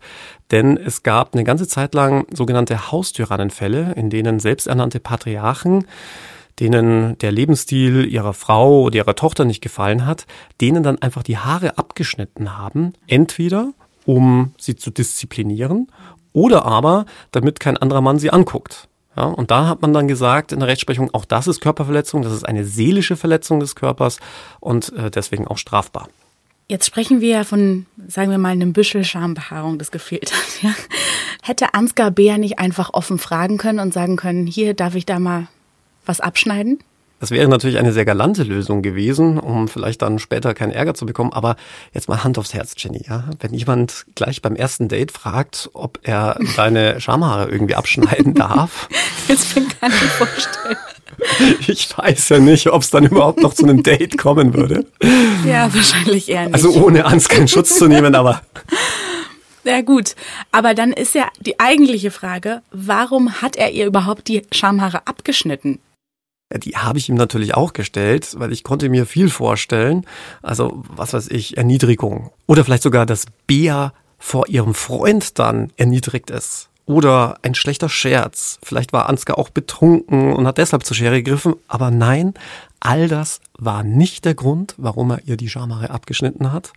Denn 0.51 0.77
es 0.77 1.03
gab 1.03 1.33
eine 1.33 1.43
ganze 1.43 1.67
Zeit 1.67 1.93
lang 1.93 2.27
sogenannte 2.31 2.91
Haustyrannenfälle, 2.91 3.93
in 3.95 4.09
denen 4.09 4.39
selbsternannte 4.39 4.99
Patriarchen 4.99 5.85
denen 6.59 7.17
der 7.17 7.31
Lebensstil 7.31 8.05
ihrer 8.05 8.33
Frau 8.33 8.83
oder 8.83 8.95
ihrer 8.95 9.15
Tochter 9.15 9.45
nicht 9.45 9.61
gefallen 9.61 10.05
hat, 10.05 10.25
denen 10.61 10.83
dann 10.83 11.01
einfach 11.01 11.23
die 11.23 11.37
Haare 11.37 11.77
abgeschnitten 11.77 12.57
haben. 12.57 12.93
Entweder 13.07 13.73
um 14.05 14.53
sie 14.57 14.75
zu 14.75 14.91
disziplinieren 14.91 15.87
oder 16.31 16.65
aber 16.65 17.05
damit 17.31 17.59
kein 17.59 17.77
anderer 17.77 18.01
Mann 18.01 18.19
sie 18.19 18.29
anguckt. 18.29 18.87
Ja, 19.15 19.23
und 19.23 19.51
da 19.51 19.67
hat 19.67 19.81
man 19.81 19.93
dann 19.93 20.07
gesagt 20.07 20.51
in 20.51 20.59
der 20.59 20.67
Rechtsprechung, 20.67 21.13
auch 21.13 21.25
das 21.25 21.47
ist 21.47 21.61
Körperverletzung, 21.61 22.21
das 22.21 22.33
ist 22.33 22.43
eine 22.43 22.65
seelische 22.65 23.15
Verletzung 23.15 23.59
des 23.59 23.75
Körpers 23.75 24.19
und 24.59 24.91
äh, 24.93 25.09
deswegen 25.09 25.47
auch 25.47 25.57
strafbar. 25.57 26.09
Jetzt 26.67 26.87
sprechen 26.87 27.21
wir 27.21 27.29
ja 27.29 27.43
von, 27.43 27.85
sagen 28.07 28.31
wir 28.31 28.39
mal, 28.39 28.49
einem 28.49 28.73
Büschel 28.73 29.03
Schambehaarung, 29.03 29.77
das 29.77 29.91
gefehlt 29.91 30.33
hat. 30.33 30.63
Ja. 30.63 30.73
Hätte 31.43 31.75
Ansgar 31.75 32.09
Beer 32.09 32.39
nicht 32.39 32.57
einfach 32.57 32.93
offen 32.93 33.19
fragen 33.19 33.57
können 33.57 33.79
und 33.79 33.93
sagen 33.93 34.15
können, 34.15 34.47
hier 34.47 34.73
darf 34.73 34.95
ich 34.95 35.05
da 35.05 35.19
mal 35.19 35.47
was 36.05 36.21
abschneiden? 36.21 36.79
Das 37.25 37.31
wäre 37.31 37.47
natürlich 37.47 37.79
eine 37.79 37.91
sehr 37.91 38.05
galante 38.05 38.43
Lösung 38.43 38.83
gewesen, 38.83 39.39
um 39.39 39.67
vielleicht 39.67 40.03
dann 40.03 40.19
später 40.19 40.53
keinen 40.53 40.69
Ärger 40.71 40.93
zu 40.93 41.07
bekommen. 41.07 41.33
Aber 41.33 41.55
jetzt 41.91 42.07
mal 42.07 42.23
Hand 42.23 42.37
aufs 42.37 42.53
Herz, 42.53 42.75
Jenny. 42.77 43.03
Ja? 43.09 43.23
Wenn 43.39 43.51
jemand 43.51 44.05
gleich 44.13 44.43
beim 44.43 44.55
ersten 44.55 44.89
Date 44.89 45.11
fragt, 45.11 45.71
ob 45.73 45.97
er 46.03 46.37
deine 46.55 47.01
Schamhaare 47.01 47.49
irgendwie 47.49 47.73
abschneiden 47.73 48.33
darf. 48.35 48.89
Das 49.27 49.55
kann 49.55 49.63
ich 49.63 49.73
mir 49.73 49.79
gar 49.81 49.89
nicht 49.89 50.03
vorstellen. 50.03 50.77
Ich 51.67 51.97
weiß 51.97 52.29
ja 52.29 52.37
nicht, 52.37 52.67
ob 52.67 52.83
es 52.83 52.91
dann 52.91 53.05
überhaupt 53.05 53.41
noch 53.41 53.55
zu 53.55 53.63
einem 53.63 53.81
Date 53.81 54.19
kommen 54.19 54.53
würde. 54.53 54.85
Ja, 55.47 55.73
wahrscheinlich 55.73 56.29
eher 56.29 56.43
nicht. 56.43 56.53
Also 56.53 56.73
ohne 56.73 57.07
Ans 57.07 57.27
keinen 57.27 57.47
Schutz 57.47 57.75
zu 57.75 57.87
nehmen, 57.87 58.13
aber. 58.13 58.43
Ja 59.67 59.81
gut, 59.81 60.15
aber 60.51 60.75
dann 60.75 60.93
ist 60.93 61.15
ja 61.15 61.27
die 61.39 61.59
eigentliche 61.59 62.11
Frage, 62.11 62.61
warum 62.69 63.41
hat 63.41 63.55
er 63.55 63.71
ihr 63.71 63.87
überhaupt 63.87 64.27
die 64.27 64.43
Schamhaare 64.51 65.07
abgeschnitten? 65.07 65.79
Die 66.53 66.77
habe 66.77 66.99
ich 66.99 67.09
ihm 67.09 67.15
natürlich 67.15 67.55
auch 67.55 67.73
gestellt, 67.73 68.35
weil 68.37 68.51
ich 68.51 68.63
konnte 68.63 68.89
mir 68.89 69.05
viel 69.05 69.29
vorstellen. 69.29 70.05
Also, 70.43 70.83
was 70.87 71.13
weiß 71.13 71.29
ich, 71.29 71.57
Erniedrigung. 71.57 72.31
Oder 72.45 72.63
vielleicht 72.63 72.83
sogar, 72.83 73.05
dass 73.05 73.25
Bea 73.47 73.93
vor 74.19 74.47
ihrem 74.47 74.73
Freund 74.73 75.39
dann 75.39 75.71
erniedrigt 75.77 76.29
ist. 76.29 76.69
Oder 76.85 77.39
ein 77.41 77.55
schlechter 77.55 77.89
Scherz. 77.89 78.59
Vielleicht 78.63 78.93
war 78.93 79.09
Ansgar 79.09 79.39
auch 79.39 79.49
betrunken 79.49 80.33
und 80.33 80.45
hat 80.45 80.59
deshalb 80.59 80.85
zur 80.85 80.95
Schere 80.95 81.23
gegriffen. 81.23 81.55
Aber 81.67 81.89
nein, 81.89 82.35
all 82.79 83.07
das 83.07 83.41
war 83.57 83.83
nicht 83.83 84.23
der 84.23 84.35
Grund, 84.35 84.75
warum 84.77 85.11
er 85.11 85.21
ihr 85.25 85.37
die 85.37 85.49
Schamhaare 85.49 85.89
abgeschnitten 85.89 86.51
hat. 86.53 86.73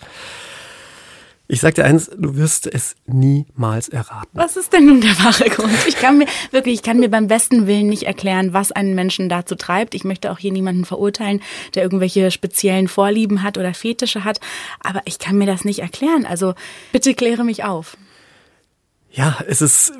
Ich 1.50 1.61
sag 1.61 1.75
dir 1.76 1.87
eins, 1.87 2.11
du 2.14 2.37
wirst 2.37 2.67
es 2.67 2.95
niemals 3.07 3.88
erraten. 3.88 4.28
Was 4.35 4.59
ist 4.59 4.75
denn 4.75 4.85
nun 4.85 5.00
der 5.00 5.19
wahre 5.19 5.49
Grund? 5.49 5.73
Ich 5.88 5.97
kann 5.97 6.19
mir 6.19 6.26
wirklich, 6.50 6.75
ich 6.75 6.83
kann 6.83 7.00
mir 7.00 7.09
beim 7.09 7.26
besten 7.26 7.67
Willen 7.67 7.88
nicht 7.88 8.02
erklären, 8.02 8.52
was 8.52 8.71
einen 8.71 8.95
Menschen 8.95 9.31
dazu 9.31 9.55
treibt. 9.55 9.95
Ich 9.95 10.05
möchte 10.05 10.31
auch 10.31 10.38
hier 10.38 10.52
niemanden 10.52 10.85
verurteilen, 10.85 11.40
der 11.75 11.85
irgendwelche 11.85 12.31
speziellen 12.31 12.87
Vorlieben 12.87 13.43
hat 13.43 13.57
oder 13.57 13.73
Fetische 13.73 14.25
hat. 14.25 14.40
Aber 14.81 15.00
ich 15.07 15.19
kann 15.19 15.38
mir 15.38 15.47
das 15.47 15.64
nicht 15.64 15.78
erklären. 15.78 16.26
Also 16.26 16.52
bitte 16.93 17.14
kläre 17.14 17.45
mich 17.45 17.64
auf. 17.64 17.97
Ja, 19.11 19.38
es 19.49 19.62
ist 19.62 19.95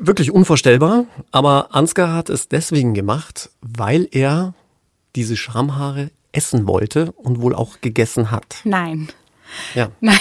wirklich 0.00 0.32
unvorstellbar. 0.32 1.06
Aber 1.30 1.74
Ansgar 1.74 2.12
hat 2.12 2.28
es 2.28 2.48
deswegen 2.48 2.92
gemacht, 2.92 3.48
weil 3.62 4.06
er 4.10 4.52
diese 5.16 5.38
Schamhaare 5.38 6.10
essen 6.32 6.66
wollte 6.66 7.12
und 7.12 7.40
wohl 7.40 7.54
auch 7.54 7.80
gegessen 7.80 8.30
hat. 8.30 8.56
Nein. 8.64 9.08
Ja. 9.74 9.90
Nein, 10.00 10.18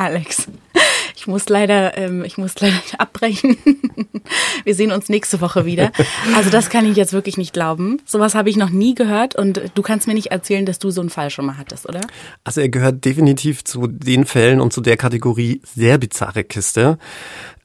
Alex. 0.00 0.48
Ich 1.14 1.26
muss 1.26 1.50
leider, 1.50 1.98
ähm, 1.98 2.24
ich 2.24 2.38
muss 2.38 2.58
leider 2.58 2.78
abbrechen. 2.98 3.58
Wir 4.64 4.74
sehen 4.74 4.92
uns 4.92 5.10
nächste 5.10 5.42
Woche 5.42 5.66
wieder. 5.66 5.92
Also 6.34 6.48
das 6.48 6.70
kann 6.70 6.86
ich 6.86 6.96
jetzt 6.96 7.12
wirklich 7.12 7.36
nicht 7.36 7.52
glauben. 7.52 8.00
Sowas 8.06 8.34
habe 8.34 8.48
ich 8.48 8.56
noch 8.56 8.70
nie 8.70 8.94
gehört 8.94 9.36
und 9.36 9.60
du 9.74 9.82
kannst 9.82 10.06
mir 10.06 10.14
nicht 10.14 10.28
erzählen, 10.28 10.64
dass 10.64 10.78
du 10.78 10.90
so 10.90 11.02
einen 11.02 11.10
Fall 11.10 11.28
schon 11.28 11.44
mal 11.44 11.58
hattest, 11.58 11.86
oder? 11.86 12.00
Also 12.44 12.62
er 12.62 12.70
gehört 12.70 13.04
definitiv 13.04 13.62
zu 13.62 13.86
den 13.86 14.24
Fällen 14.24 14.62
und 14.62 14.72
zu 14.72 14.80
der 14.80 14.96
Kategorie 14.96 15.60
sehr 15.64 15.98
bizarre 15.98 16.44
Kiste. 16.44 16.96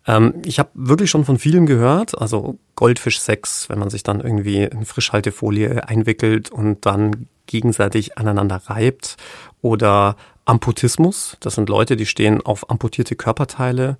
Ähm, 0.06 0.34
ich 0.44 0.60
habe 0.60 0.72
wirklich 0.74 1.10
schon 1.10 1.24
von 1.24 1.39
vielen 1.39 1.65
gehört, 1.65 2.18
also 2.18 2.60
Goldfischsex, 2.75 3.70
wenn 3.70 3.80
man 3.80 3.89
sich 3.89 4.04
dann 4.04 4.20
irgendwie 4.20 4.63
in 4.63 4.84
Frischhaltefolie 4.84 5.88
einwickelt 5.88 6.51
und 6.51 6.86
dann 6.86 7.27
gegenseitig 7.46 8.18
aneinander 8.18 8.58
reibt 8.65 9.15
oder 9.62 10.18
Amputismus, 10.46 11.38
das 11.40 11.56
sind 11.56 11.70
Leute, 11.70 11.96
die 11.96 12.06
stehen 12.06 12.46
auf 12.46 12.70
amputierte 12.70 13.16
Körperteile. 13.16 13.98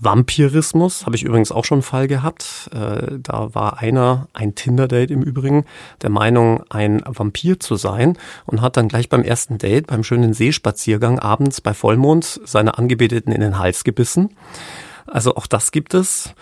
Vampirismus 0.00 1.06
habe 1.06 1.16
ich 1.16 1.24
übrigens 1.24 1.50
auch 1.50 1.64
schon 1.64 1.76
einen 1.76 1.82
Fall 1.82 2.06
gehabt. 2.06 2.70
Äh, 2.72 3.18
da 3.20 3.54
war 3.54 3.78
einer, 3.78 4.28
ein 4.32 4.54
Tinder-Date 4.54 5.10
im 5.10 5.22
Übrigen, 5.22 5.64
der 6.02 6.10
Meinung, 6.10 6.62
ein 6.70 7.02
Vampir 7.04 7.58
zu 7.58 7.74
sein 7.74 8.16
und 8.46 8.60
hat 8.60 8.76
dann 8.76 8.88
gleich 8.88 9.08
beim 9.08 9.24
ersten 9.24 9.58
Date, 9.58 9.88
beim 9.88 10.04
schönen 10.04 10.34
Seespaziergang 10.34 11.18
abends 11.18 11.60
bei 11.60 11.74
Vollmond 11.74 12.40
seine 12.44 12.78
Angebeteten 12.78 13.32
in 13.32 13.40
den 13.40 13.58
Hals 13.58 13.82
gebissen. 13.82 14.36
Also 15.06 15.34
auch 15.34 15.46
das 15.46 15.72
gibt 15.72 15.94
es. 15.94 16.34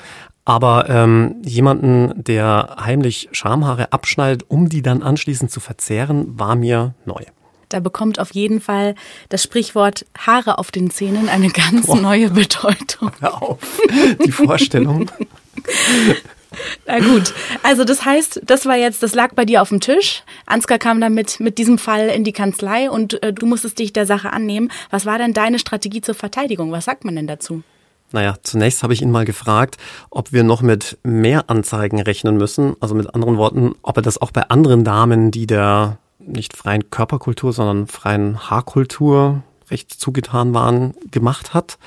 Aber 0.45 0.89
ähm, 0.89 1.37
jemanden, 1.45 2.23
der 2.23 2.77
heimlich 2.79 3.29
Schamhaare 3.33 3.93
abschneidet, 3.93 4.45
um 4.49 4.69
die 4.69 4.83
dann 4.83 5.03
anschließend 5.03 5.51
zu 5.51 5.61
verzehren, 5.61 6.39
war 6.39 6.57
mir 6.57 6.95
neu. 7.05 7.25
Da 7.69 7.81
bekommt 7.81 8.19
auf 8.19 8.33
jeden 8.33 8.61
Fall 8.61 8.95
das 9.29 9.43
Sprichwort 9.43 10.07
Haare 10.19 10.59
auf 10.59 10.71
den 10.71 10.91
Zähnen 10.91 11.29
eine 11.29 11.49
ganz 11.51 11.87
Boah. 11.87 11.97
neue 11.97 12.31
Bedeutung. 12.31 13.11
Hör 13.21 13.43
auf, 13.43 13.59
die 14.25 14.33
Vorstellung. 14.33 15.11
Na 16.87 17.01
gut, 17.01 17.35
also 17.63 17.85
das 17.85 18.05
heißt, 18.05 18.43
das 18.45 18.67
war 18.67 18.77
jetzt, 18.77 19.03
das 19.03 19.15
lag 19.15 19.35
bei 19.35 19.45
dir 19.45 19.63
auf 19.63 19.69
dem 19.69 19.81
Tisch. 19.81 20.23
Ansgar 20.47 20.79
kam 20.79 21.01
damit 21.01 21.41
mit 21.41 21.59
diesem 21.59 21.79
Fall 21.79 22.09
in 22.09 22.25
die 22.25 22.33
Kanzlei 22.33 22.91
und 22.91 23.23
äh, 23.23 23.33
du 23.33 23.47
musstest 23.47 23.79
dich 23.79 23.93
der 23.93 24.07
Sache 24.07 24.33
annehmen. 24.33 24.71
Was 24.91 25.05
war 25.07 25.19
denn 25.19 25.33
deine 25.33 25.59
Strategie 25.59 26.01
zur 26.01 26.15
Verteidigung? 26.15 26.73
Was 26.73 26.85
sagt 26.85 27.05
man 27.05 27.17
denn 27.17 27.27
dazu? 27.27 27.63
Naja, 28.13 28.37
zunächst 28.43 28.83
habe 28.83 28.93
ich 28.93 29.03
ihn 29.03 29.11
mal 29.11 29.25
gefragt, 29.25 29.77
ob 30.11 30.33
wir 30.33 30.45
noch 30.45 30.63
mit 30.63 30.99
mehr 31.03 31.51
Anzeigen 31.51 32.01
rechnen 32.01 32.37
müssen. 32.37 32.77
Also 32.81 32.95
mit 32.95 33.13
anderen 33.15 33.37
Worten, 33.37 33.75
ob 33.83 33.97
er 33.97 34.03
das 34.03 34.21
auch 34.21 34.31
bei 34.31 34.43
anderen 34.49 34.85
Damen, 34.85 35.33
die 35.33 35.47
der 35.47 35.99
nicht 36.27 36.57
freien 36.57 36.91
Körperkultur, 36.91 37.53
sondern 37.53 37.87
freien 37.87 38.51
Haarkultur 38.51 39.43
recht 39.71 39.93
zugetan 39.93 40.55
waren, 40.55 40.95
gemacht 41.11 41.55
hat. 41.55 41.79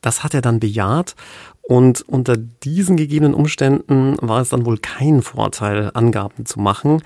Das 0.00 0.24
hat 0.24 0.34
er 0.34 0.40
dann 0.40 0.60
bejaht 0.60 1.14
und 1.70 2.02
unter 2.08 2.36
diesen 2.36 2.96
gegebenen 2.96 3.32
Umständen 3.32 4.16
war 4.20 4.40
es 4.40 4.48
dann 4.48 4.66
wohl 4.66 4.78
kein 4.78 5.22
Vorteil, 5.22 5.92
Angaben 5.94 6.44
zu 6.44 6.58
machen. 6.58 7.00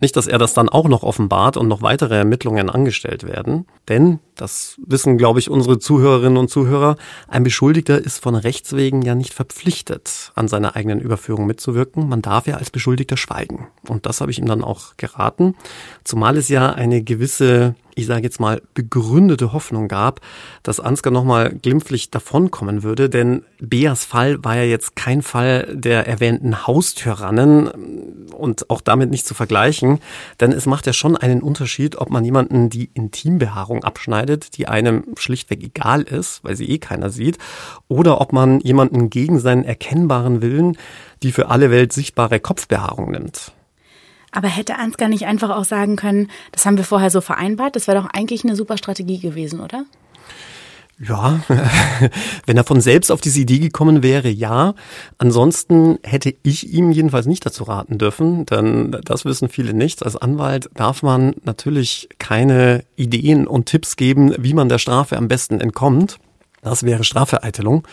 Nicht, 0.00 0.16
dass 0.16 0.26
er 0.26 0.36
das 0.36 0.52
dann 0.52 0.68
auch 0.68 0.86
noch 0.86 1.02
offenbart 1.02 1.56
und 1.56 1.66
noch 1.66 1.80
weitere 1.80 2.16
Ermittlungen 2.16 2.68
angestellt 2.68 3.24
werden. 3.24 3.64
Denn, 3.88 4.18
das 4.34 4.78
wissen, 4.84 5.16
glaube 5.16 5.38
ich, 5.38 5.48
unsere 5.48 5.78
Zuhörerinnen 5.78 6.36
und 6.36 6.50
Zuhörer, 6.50 6.96
ein 7.26 7.42
Beschuldigter 7.42 8.04
ist 8.04 8.22
von 8.22 8.34
Rechts 8.34 8.76
wegen 8.76 9.00
ja 9.00 9.14
nicht 9.14 9.32
verpflichtet, 9.32 10.30
an 10.34 10.46
seiner 10.46 10.76
eigenen 10.76 11.00
Überführung 11.00 11.46
mitzuwirken. 11.46 12.06
Man 12.06 12.20
darf 12.20 12.46
ja 12.46 12.56
als 12.56 12.70
Beschuldigter 12.70 13.16
schweigen. 13.16 13.68
Und 13.88 14.04
das 14.04 14.20
habe 14.20 14.30
ich 14.30 14.38
ihm 14.38 14.44
dann 14.44 14.62
auch 14.62 14.98
geraten. 14.98 15.54
Zumal 16.04 16.36
es 16.36 16.50
ja 16.50 16.70
eine 16.70 17.02
gewisse 17.02 17.76
ich 17.94 18.06
sage 18.06 18.22
jetzt 18.22 18.40
mal, 18.40 18.62
begründete 18.74 19.52
Hoffnung 19.52 19.88
gab, 19.88 20.20
dass 20.62 20.80
Ansgar 20.80 21.12
nochmal 21.12 21.50
glimpflich 21.50 22.10
davonkommen 22.10 22.82
würde, 22.82 23.08
denn 23.08 23.44
Beas 23.60 24.04
Fall 24.04 24.42
war 24.44 24.56
ja 24.56 24.64
jetzt 24.64 24.96
kein 24.96 25.22
Fall 25.22 25.68
der 25.72 26.06
erwähnten 26.06 26.66
Haustyrannen 26.66 28.28
und 28.36 28.70
auch 28.70 28.80
damit 28.80 29.10
nicht 29.10 29.26
zu 29.26 29.34
vergleichen, 29.34 30.00
denn 30.40 30.52
es 30.52 30.66
macht 30.66 30.86
ja 30.86 30.92
schon 30.92 31.16
einen 31.16 31.42
Unterschied, 31.42 31.96
ob 31.96 32.10
man 32.10 32.24
jemanden 32.24 32.70
die 32.70 32.90
Intimbehaarung 32.94 33.84
abschneidet, 33.84 34.56
die 34.56 34.68
einem 34.68 35.04
schlichtweg 35.16 35.62
egal 35.62 36.02
ist, 36.02 36.42
weil 36.44 36.56
sie 36.56 36.68
eh 36.68 36.78
keiner 36.78 37.10
sieht, 37.10 37.38
oder 37.88 38.20
ob 38.20 38.32
man 38.32 38.60
jemanden 38.60 39.10
gegen 39.10 39.38
seinen 39.38 39.64
erkennbaren 39.64 40.42
Willen 40.42 40.76
die 41.22 41.32
für 41.32 41.48
alle 41.48 41.70
Welt 41.70 41.92
sichtbare 41.92 42.40
Kopfbehaarung 42.40 43.10
nimmt. 43.12 43.52
Aber 44.32 44.48
hätte 44.48 44.78
Ansgar 44.78 45.08
nicht 45.08 45.26
einfach 45.26 45.50
auch 45.50 45.64
sagen 45.64 45.96
können, 45.96 46.28
das 46.50 46.66
haben 46.66 46.78
wir 46.78 46.84
vorher 46.84 47.10
so 47.10 47.20
vereinbart, 47.20 47.76
das 47.76 47.86
wäre 47.86 48.00
doch 48.00 48.08
eigentlich 48.12 48.44
eine 48.44 48.56
super 48.56 48.78
Strategie 48.78 49.18
gewesen, 49.18 49.60
oder? 49.60 49.84
Ja, 50.98 51.40
wenn 52.46 52.56
er 52.56 52.64
von 52.64 52.80
selbst 52.80 53.10
auf 53.10 53.20
diese 53.20 53.40
Idee 53.40 53.58
gekommen 53.58 54.02
wäre, 54.02 54.28
ja. 54.28 54.74
Ansonsten 55.18 55.98
hätte 56.04 56.34
ich 56.42 56.72
ihm 56.72 56.92
jedenfalls 56.92 57.26
nicht 57.26 57.44
dazu 57.44 57.64
raten 57.64 57.98
dürfen, 57.98 58.46
denn 58.46 58.96
das 59.04 59.24
wissen 59.24 59.48
viele 59.48 59.74
nicht. 59.74 60.04
Als 60.04 60.16
Anwalt 60.16 60.70
darf 60.74 61.02
man 61.02 61.34
natürlich 61.44 62.08
keine 62.18 62.84
Ideen 62.94 63.46
und 63.46 63.66
Tipps 63.66 63.96
geben, 63.96 64.34
wie 64.38 64.54
man 64.54 64.68
der 64.68 64.78
Strafe 64.78 65.16
am 65.16 65.28
besten 65.28 65.60
entkommt. 65.60 66.18
Das 66.62 66.84
wäre 66.84 67.02
Strafvereitelung. 67.02 67.86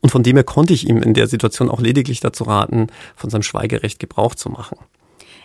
Und 0.00 0.10
von 0.10 0.22
dem 0.22 0.36
her 0.36 0.44
konnte 0.44 0.72
ich 0.72 0.88
ihm 0.88 1.02
in 1.02 1.12
der 1.12 1.26
Situation 1.26 1.68
auch 1.68 1.80
lediglich 1.80 2.20
dazu 2.20 2.44
raten, 2.44 2.86
von 3.16 3.28
seinem 3.28 3.42
Schweigerecht 3.42 3.98
Gebrauch 3.98 4.34
zu 4.34 4.48
machen. 4.48 4.78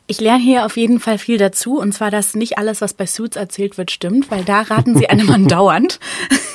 Ich 0.07 0.21
lerne 0.21 0.43
hier 0.43 0.65
auf 0.65 0.77
jeden 0.77 0.99
Fall 0.99 1.17
viel 1.17 1.39
dazu, 1.39 1.79
und 1.79 1.91
zwar, 1.91 2.11
dass 2.11 2.35
nicht 2.35 2.59
alles, 2.59 2.81
was 2.81 2.93
bei 2.93 3.07
Suits 3.07 3.37
erzählt 3.37 3.77
wird, 3.77 3.89
stimmt, 3.89 4.29
weil 4.29 4.43
da 4.43 4.61
raten 4.61 4.95
sie 4.95 5.09
einem 5.09 5.29
andauernd, 5.31 5.99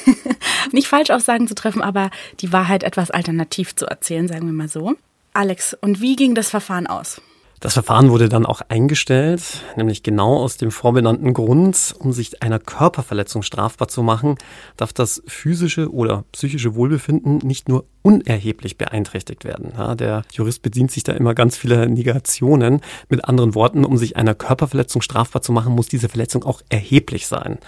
nicht 0.73 0.87
Falschaussagen 0.87 1.49
zu 1.49 1.57
treffen, 1.57 1.83
aber 1.83 2.11
die 2.41 2.53
Wahrheit 2.53 2.85
etwas 2.85 3.11
alternativ 3.11 3.75
zu 3.75 3.87
erzählen, 3.87 4.29
sagen 4.29 4.47
wir 4.47 4.53
mal 4.53 4.69
so. 4.69 4.95
Alex, 5.33 5.77
und 5.81 6.01
wie 6.01 6.15
ging 6.15 6.35
das 6.35 6.49
Verfahren 6.49 6.87
aus? 6.87 7.21
Das 7.61 7.75
Verfahren 7.75 8.09
wurde 8.11 8.31
dann 8.31 8.47
auch 8.47 8.63
eingestellt, 8.69 9.43
nämlich 9.77 10.03
genau 10.03 10.39
aus 10.39 10.57
dem 10.57 10.71
vorbenannten 10.71 11.35
Grund, 11.35 11.95
um 11.99 12.11
sich 12.11 12.43
einer 12.43 12.59
Körperverletzung 12.59 13.43
strafbar 13.43 13.89
zu 13.89 14.03
machen, 14.03 14.37
darf 14.79 14.95
das 14.95 15.23
physische 15.27 15.93
oder 15.93 16.25
psychische 16.33 16.75
Wohlbefinden 16.75 17.37
nicht 17.45 17.69
nur 17.69 17.85
unerheblich 18.01 18.79
beeinträchtigt 18.79 19.45
werden. 19.45 19.75
Ja, 19.77 19.95
der 19.95 20.23
Jurist 20.33 20.63
bedient 20.63 20.91
sich 20.91 21.03
da 21.03 21.13
immer 21.13 21.35
ganz 21.35 21.59
vieler 21.59 21.85
Negationen. 21.85 22.81
Mit 23.11 23.27
anderen 23.27 23.55
Worten, 23.55 23.85
um 23.85 23.99
sich 23.99 24.17
einer 24.17 24.35
Körperverletzung 24.35 25.03
strafbar 25.03 25.43
zu 25.43 25.53
machen, 25.53 25.75
muss 25.75 25.89
diese 25.89 26.09
Verletzung 26.09 26.45
auch 26.45 26.63
erheblich 26.71 27.27
sein. 27.27 27.59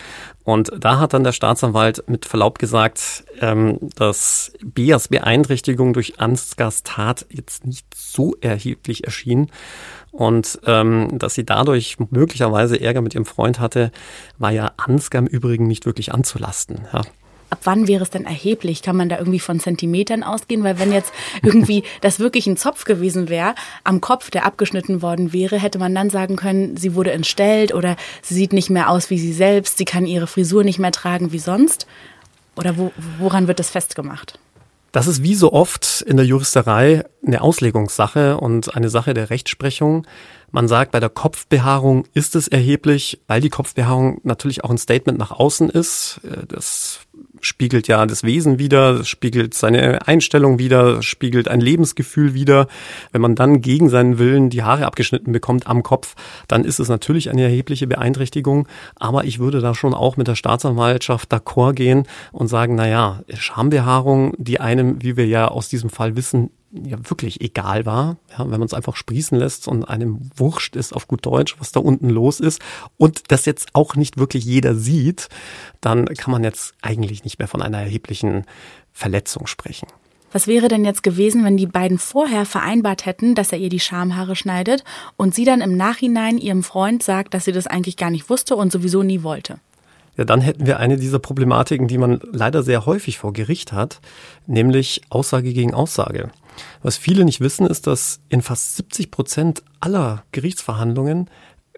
Und 0.45 0.73
da 0.79 0.99
hat 0.99 1.13
dann 1.13 1.23
der 1.23 1.33
Staatsanwalt 1.33 2.05
mit 2.09 2.25
Verlaub 2.25 2.59
gesagt, 2.59 3.25
ähm, 3.41 3.79
dass 3.95 4.53
Beas 4.65 5.09
Beeinträchtigung 5.09 5.93
durch 5.93 6.19
Ansgars 6.19 6.83
Tat 6.83 7.27
jetzt 7.29 7.67
nicht 7.67 7.87
so 7.95 8.35
erheblich 8.41 9.05
erschien 9.05 9.51
und 10.11 10.61
ähm, 10.67 11.19
dass 11.19 11.35
sie 11.35 11.45
dadurch 11.45 11.97
möglicherweise 12.11 12.81
Ärger 12.81 13.01
mit 13.01 13.15
ihrem 13.15 13.25
Freund 13.27 13.61
hatte, 13.61 13.93
war 14.39 14.51
ja 14.51 14.73
Ansgar 14.77 15.21
im 15.21 15.29
Übrigen 15.29 15.67
nicht 15.67 15.87
wirklich 15.87 16.13
anzulasten. 16.13 16.83
Ja 16.93 17.03
ab 17.53 17.61
wann 17.65 17.87
wäre 17.87 18.03
es 18.03 18.11
denn 18.11 18.25
erheblich? 18.25 18.83
Kann 18.83 18.97
man 18.97 19.11
da 19.11 19.19
irgendwie 19.19 19.39
von 19.39 19.61
Zentimetern 19.61 20.23
ausgehen? 20.23 20.65
Weil 20.65 20.79
wenn 20.79 20.91
jetzt 20.91 21.13
irgendwie 21.43 21.85
das 22.01 22.19
wirklich 22.19 22.47
ein 22.47 22.57
Zopf 22.57 22.85
gewesen 22.85 23.29
wäre, 23.29 23.55
am 23.85 24.01
Kopf, 24.01 24.31
der 24.31 24.47
abgeschnitten 24.47 25.03
worden 25.03 25.33
wäre, 25.33 25.59
hätte 25.59 25.79
man 25.79 25.95
dann 25.95 26.09
sagen 26.09 26.37
können, 26.37 26.77
sie 26.79 26.95
wurde 26.95 27.13
entstellt 27.13 27.75
oder 27.75 27.97
sie 28.23 28.35
sieht 28.35 28.55
nicht 28.55 28.71
mehr 28.71 28.89
aus 28.89 29.11
wie 29.11 29.19
sie 29.19 29.35
selbst, 29.35 29.77
sie 29.77 29.85
kann 29.85 30.07
ihre 30.07 30.27
Frisur 30.27 30.65
nicht 30.65 30.79
mehr 30.79 30.93
tragen 30.93 31.33
wie 31.33 31.39
sonst? 31.39 31.87
Oder 32.57 32.79
wo, 32.79 32.91
woran 33.19 33.49
wird 33.49 33.59
das 33.59 33.71
festgemacht? 33.71 34.39
Das 34.93 35.07
ist 35.07 35.23
wie 35.23 35.35
so 35.35 35.53
oft 35.53 36.03
in 36.03 36.19
der 36.19 36.27
Juristerei 36.27 37.05
eine 37.27 37.41
Auslegungssache 37.41 38.37
und 38.37 38.77
eine 38.77 38.91
Sache 38.91 39.15
der 39.15 39.31
Rechtsprechung. 39.31 40.07
Man 40.51 40.69
sagt, 40.69 40.93
bei 40.93 41.01
der 41.01 41.09
Kopfbehaarung 41.09 42.05
ist 42.13 42.37
es 42.37 42.47
erheblich, 42.47 43.23
weil 43.27 43.41
die 43.41 43.49
Kopfbehaarung 43.49 44.21
natürlich 44.23 44.65
auch 44.65 44.71
ein 44.71 44.77
Statement 44.77 45.19
nach 45.19 45.31
außen 45.31 45.71
ist. 45.71 46.21
Äh, 46.25 46.47
das 46.47 47.01
spiegelt 47.43 47.89
ja 47.89 48.07
das 48.07 48.23
Wesen 48.23 48.59
wieder, 48.59 48.99
das 48.99 49.09
spiegelt 49.09 49.53
seine 49.53 50.07
Einstellung 50.09 50.59
wieder, 50.59 50.95
das 50.95 51.05
spiegelt 51.05 51.49
ein 51.49 51.61
Lebensgefühl 51.61 52.33
wieder. 52.33 52.69
Wenn 53.11 53.21
man 53.21 53.35
dann 53.35 53.61
gegen 53.61 53.91
seinen 53.91 54.19
Willen 54.19 54.49
die 54.49 54.63
Haare 54.63 54.87
abgeschnitten 54.87 55.33
bekommt 55.33 55.67
am 55.67 55.83
Kopf, 55.83 56.15
dann 56.49 56.65
ist 56.65 56.81
es 56.81 56.89
natürlich 56.89 57.31
eine 57.31 57.43
erhebliche 57.43 57.87
Beeinträchtigung. 57.87 58.69
Aber 58.97 59.25
ich 59.25 59.39
würde 59.39 59.61
da 59.61 59.75
schon 59.75 59.93
auch 59.93 60.17
mit 60.17 60.29
der 60.29 60.37
Staatsanwaltschaft 60.37 61.33
d'accord 61.33 61.75
gehen 61.75 62.05
und 62.31 62.47
sagen, 62.47 62.77
na 62.77 62.89
ja, 62.89 63.21
Schambehaarung, 63.35 64.35
die 64.39 64.61
einem, 64.61 65.03
wie 65.03 65.17
wir 65.17 65.27
ja 65.27 65.49
aus 65.49 65.69
diesem 65.69 65.91
Fall 65.91 66.17
wissen, 66.17 66.51
ja 66.73 66.99
wirklich 67.09 67.41
egal 67.41 67.85
war, 67.87 68.17
ja, 68.31 68.39
wenn 68.51 68.59
man 68.59 68.63
es 68.63 68.75
einfach 68.75 68.97
sprießen 68.97 69.39
lässt 69.39 69.69
und 69.69 69.85
einem 69.85 70.31
wurscht 70.37 70.75
ist 70.75 70.95
auf 70.95 71.07
gut 71.07 71.25
Deutsch, 71.27 71.57
was 71.59 71.73
da 71.73 71.81
unten 71.81 72.09
los 72.09 72.41
ist 72.41 72.61
und 72.97 73.31
das 73.31 73.45
jetzt 73.45 73.69
auch 73.75 73.95
nicht 73.95 74.17
wirklich 74.17 74.45
jeder 74.45 74.75
sieht, 74.75 75.29
dann 75.81 76.07
kann 76.07 76.33
man 76.33 76.45
jetzt 76.45 76.75
eigentlich 76.81 77.25
nicht 77.25 77.39
mehr 77.39 77.49
von 77.49 77.63
einer 77.63 77.81
erheblichen 77.81 78.45
Verletzung 78.93 79.47
sprechen. 79.47 79.89
Was 80.33 80.47
wäre 80.47 80.69
denn 80.69 80.87
jetzt 80.87 81.03
gewesen, 81.03 81.45
wenn 81.45 81.59
die 81.59 81.67
beiden 81.67 81.99
vorher 81.99 82.47
vereinbart 82.47 83.05
hätten, 83.05 83.35
dass 83.35 83.53
er 83.53 83.59
ihr 83.59 83.69
die 83.69 83.81
Schamhaare 83.81 84.35
schneidet 84.35 84.83
und 85.19 85.35
sie 85.35 85.45
dann 85.45 85.61
im 85.61 85.77
Nachhinein 85.77 86.39
ihrem 86.39 86.63
Freund 86.63 87.03
sagt, 87.03 87.35
dass 87.35 87.45
sie 87.45 87.53
das 87.53 87.67
eigentlich 87.67 87.99
gar 87.99 88.11
nicht 88.11 88.31
wusste 88.31 88.57
und 88.57 88.73
sowieso 88.73 89.03
nie 89.03 89.23
wollte? 89.23 89.59
Ja, 90.17 90.25
dann 90.25 90.41
hätten 90.41 90.67
wir 90.67 90.79
eine 90.79 90.97
dieser 90.97 91.19
Problematiken, 91.19 91.89
die 91.89 91.99
man 91.99 92.21
leider 92.33 92.63
sehr 92.63 92.87
häufig 92.87 93.19
vor 93.19 93.33
Gericht 93.33 93.73
hat, 93.73 94.01
nämlich 94.47 95.03
Aussage 95.11 95.53
gegen 95.53 95.75
Aussage. 95.75 96.31
Was 96.83 96.97
viele 96.97 97.25
nicht 97.25 97.41
wissen, 97.41 97.67
ist, 97.67 97.87
dass 97.87 98.21
in 98.29 98.43
fast 98.43 98.77
70 98.77 99.11
Prozent 99.11 99.63
aller 99.81 100.25
Gerichtsverhandlungen 100.33 101.31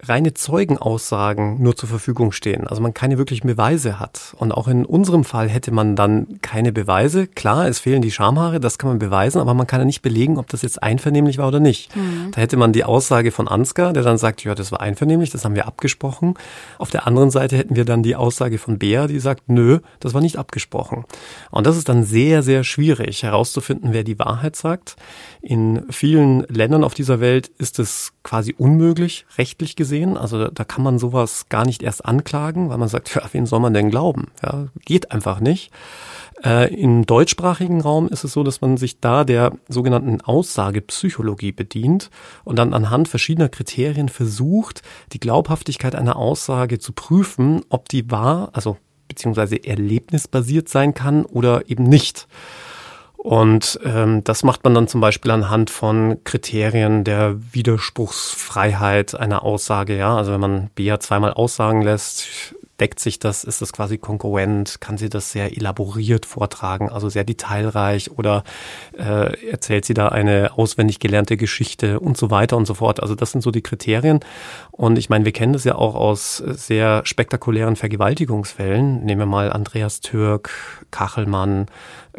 reine 0.08 0.34
Zeugenaussagen 0.34 1.62
nur 1.62 1.76
zur 1.76 1.88
Verfügung 1.88 2.32
stehen. 2.32 2.66
Also 2.66 2.82
man 2.82 2.94
keine 2.94 3.18
wirklichen 3.18 3.46
Beweise 3.46 3.98
hat. 3.98 4.34
Und 4.38 4.52
auch 4.52 4.68
in 4.68 4.84
unserem 4.84 5.24
Fall 5.24 5.48
hätte 5.48 5.72
man 5.72 5.96
dann 5.96 6.40
keine 6.42 6.72
Beweise. 6.72 7.26
Klar, 7.26 7.66
es 7.68 7.78
fehlen 7.78 8.02
die 8.02 8.10
Schamhaare, 8.10 8.60
das 8.60 8.78
kann 8.78 8.90
man 8.90 8.98
beweisen, 8.98 9.40
aber 9.40 9.54
man 9.54 9.66
kann 9.66 9.80
ja 9.80 9.84
nicht 9.84 10.02
belegen, 10.02 10.38
ob 10.38 10.48
das 10.48 10.62
jetzt 10.62 10.82
einvernehmlich 10.82 11.38
war 11.38 11.48
oder 11.48 11.60
nicht. 11.60 11.94
Mhm. 11.96 12.30
Da 12.32 12.40
hätte 12.40 12.56
man 12.56 12.72
die 12.72 12.84
Aussage 12.84 13.30
von 13.30 13.48
Ansgar, 13.48 13.92
der 13.92 14.02
dann 14.02 14.18
sagt, 14.18 14.44
ja, 14.44 14.54
das 14.54 14.72
war 14.72 14.80
einvernehmlich, 14.80 15.30
das 15.30 15.44
haben 15.44 15.54
wir 15.54 15.66
abgesprochen. 15.66 16.34
Auf 16.78 16.90
der 16.90 17.06
anderen 17.06 17.30
Seite 17.30 17.56
hätten 17.56 17.76
wir 17.76 17.84
dann 17.84 18.02
die 18.02 18.16
Aussage 18.16 18.58
von 18.58 18.78
Bea, 18.78 19.06
die 19.06 19.18
sagt, 19.18 19.48
nö, 19.48 19.80
das 20.00 20.14
war 20.14 20.20
nicht 20.20 20.38
abgesprochen. 20.38 21.04
Und 21.50 21.66
das 21.66 21.76
ist 21.76 21.88
dann 21.88 22.04
sehr, 22.04 22.42
sehr 22.42 22.64
schwierig 22.64 23.22
herauszufinden, 23.22 23.92
wer 23.92 24.04
die 24.04 24.18
Wahrheit 24.18 24.56
sagt. 24.56 24.96
In 25.40 25.82
vielen 25.90 26.40
Ländern 26.48 26.84
auf 26.84 26.94
dieser 26.94 27.20
Welt 27.20 27.48
ist 27.58 27.78
es 27.78 28.12
quasi 28.22 28.54
unmöglich, 28.56 29.26
rechtlich 29.36 29.76
gesehen 29.76 29.93
gesehen. 29.94 30.16
Also 30.16 30.48
da 30.48 30.64
kann 30.64 30.82
man 30.82 30.98
sowas 30.98 31.48
gar 31.48 31.64
nicht 31.64 31.82
erst 31.82 32.04
anklagen, 32.04 32.68
weil 32.68 32.78
man 32.78 32.88
sagt, 32.88 33.14
ja, 33.14 33.22
wen 33.32 33.46
soll 33.46 33.60
man 33.60 33.74
denn 33.74 33.90
glauben? 33.90 34.28
Ja, 34.42 34.66
geht 34.84 35.12
einfach 35.12 35.40
nicht. 35.40 35.70
Äh, 36.44 36.74
Im 36.74 37.06
deutschsprachigen 37.06 37.80
Raum 37.80 38.08
ist 38.08 38.24
es 38.24 38.32
so, 38.32 38.42
dass 38.42 38.60
man 38.60 38.76
sich 38.76 39.00
da 39.00 39.24
der 39.24 39.52
sogenannten 39.68 40.20
Aussagepsychologie 40.20 41.52
bedient 41.52 42.10
und 42.42 42.56
dann 42.58 42.74
anhand 42.74 43.08
verschiedener 43.08 43.48
Kriterien 43.48 44.08
versucht, 44.08 44.82
die 45.12 45.20
Glaubhaftigkeit 45.20 45.94
einer 45.94 46.16
Aussage 46.16 46.78
zu 46.78 46.92
prüfen, 46.92 47.62
ob 47.68 47.88
die 47.88 48.10
wahr, 48.10 48.50
also 48.52 48.76
beziehungsweise 49.06 49.62
erlebnisbasiert 49.62 50.68
sein 50.68 50.92
kann 50.92 51.24
oder 51.24 51.70
eben 51.70 51.84
nicht. 51.84 52.26
Und 53.24 53.80
ähm, 53.86 54.22
das 54.22 54.42
macht 54.42 54.64
man 54.64 54.74
dann 54.74 54.86
zum 54.86 55.00
Beispiel 55.00 55.30
anhand 55.30 55.70
von 55.70 56.22
Kriterien 56.24 57.04
der 57.04 57.36
Widerspruchsfreiheit 57.54 59.14
einer 59.14 59.44
Aussage. 59.44 59.96
Ja, 59.96 60.14
also 60.14 60.32
wenn 60.32 60.40
man 60.40 60.70
Bea 60.74 61.00
zweimal 61.00 61.32
aussagen 61.32 61.80
lässt, 61.80 62.54
deckt 62.80 62.98
sich 62.98 63.18
das, 63.18 63.44
ist 63.44 63.62
das 63.62 63.72
quasi 63.72 63.98
konkurrent, 63.98 64.80
kann 64.80 64.98
sie 64.98 65.08
das 65.08 65.30
sehr 65.30 65.56
elaboriert 65.56 66.26
vortragen, 66.26 66.88
also 66.88 67.08
sehr 67.08 67.24
detailreich 67.24 68.10
oder 68.10 68.42
äh, 68.98 69.48
erzählt 69.48 69.84
sie 69.84 69.94
da 69.94 70.08
eine 70.08 70.50
auswendig 70.56 70.98
gelernte 70.98 71.36
Geschichte 71.36 72.00
und 72.00 72.16
so 72.16 72.30
weiter 72.30 72.56
und 72.56 72.66
so 72.66 72.74
fort. 72.74 73.00
Also 73.00 73.14
das 73.14 73.30
sind 73.30 73.42
so 73.42 73.52
die 73.52 73.62
Kriterien. 73.62 74.20
Und 74.72 74.98
ich 74.98 75.08
meine, 75.08 75.24
wir 75.24 75.32
kennen 75.32 75.52
das 75.52 75.64
ja 75.64 75.76
auch 75.76 75.94
aus 75.94 76.38
sehr 76.38 77.02
spektakulären 77.04 77.76
Vergewaltigungsfällen. 77.76 79.04
Nehmen 79.04 79.20
wir 79.20 79.26
mal 79.26 79.52
Andreas 79.52 80.00
Türk, 80.00 80.50
Kachelmann, 80.90 81.66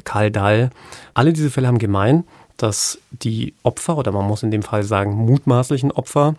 Karl 0.05 0.31
Dall. 0.31 0.69
Alle 1.13 1.33
diese 1.33 1.49
Fälle 1.49 1.67
haben 1.67 1.79
gemein, 1.79 2.23
dass 2.55 2.99
die 3.11 3.53
Opfer, 3.63 3.97
oder 3.97 4.13
man 4.13 4.25
muss 4.25 4.43
in 4.43 4.51
dem 4.51 4.63
Fall 4.63 4.83
sagen 4.83 5.11
mutmaßlichen 5.11 5.91
Opfer, 5.91 6.35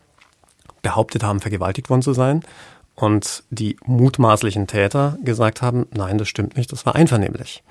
behauptet 0.80 1.22
haben, 1.22 1.40
vergewaltigt 1.40 1.90
worden 1.90 2.02
zu 2.02 2.14
sein 2.14 2.42
und 2.96 3.44
die 3.50 3.76
mutmaßlichen 3.84 4.66
Täter 4.66 5.18
gesagt 5.22 5.62
haben, 5.62 5.86
nein, 5.94 6.18
das 6.18 6.28
stimmt 6.28 6.56
nicht, 6.56 6.72
das 6.72 6.86
war 6.86 6.96
einvernehmlich. 6.96 7.62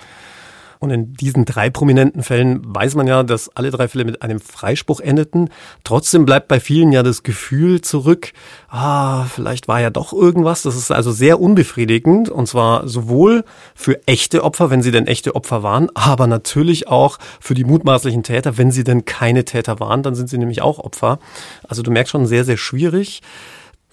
Und 0.80 0.92
in 0.92 1.14
diesen 1.14 1.46
drei 1.46 1.70
prominenten 1.70 2.22
Fällen 2.22 2.62
weiß 2.64 2.96
man 2.96 3.08
ja, 3.08 3.24
dass 3.24 3.50
alle 3.56 3.72
drei 3.72 3.88
Fälle 3.88 4.06
mit 4.06 4.22
einem 4.22 4.40
Freispruch 4.40 5.00
endeten. 5.00 5.50
Trotzdem 5.84 6.26
bleibt 6.26 6.48
bei 6.48 6.60
vielen 6.60 6.92
ja 6.92 7.02
das 7.02 7.24
Gefühl 7.24 7.82
zurück, 7.82 8.34
ah, 8.70 9.24
vielleicht 9.24 9.68
war 9.68 9.82
ja 9.82 9.90
doch 9.90 10.14
irgendwas. 10.14 10.62
Das 10.62 10.76
ist 10.76 10.92
also 10.92 11.12
sehr 11.12 11.40
unbefriedigend. 11.40 12.30
Und 12.30 12.48
zwar 12.48 12.88
sowohl 12.88 13.46
für 13.74 14.06
echte 14.06 14.44
Opfer, 14.44 14.70
wenn 14.70 14.82
sie 14.82 14.92
denn 14.92 15.08
echte 15.08 15.36
Opfer 15.36 15.64
waren, 15.64 15.90
aber 15.96 16.28
natürlich 16.28 16.88
auch 16.88 17.18
für 17.40 17.54
die 17.56 17.64
mutmaßlichen 17.64 18.24
Täter, 18.24 18.58
wenn 18.58 18.70
sie 18.70 18.84
denn 18.84 19.06
keine 19.06 19.46
Täter 19.46 19.80
waren, 19.80 20.04
dann 20.04 20.14
sind 20.14 20.30
sie 20.30 20.38
nämlich 20.38 20.62
auch 20.62 20.78
Opfer. 20.78 21.20
Also 21.68 21.82
du 21.82 21.90
merkst 21.90 22.12
schon 22.12 22.28
sehr, 22.28 22.44
sehr 22.44 22.58
schwierig. 22.58 23.22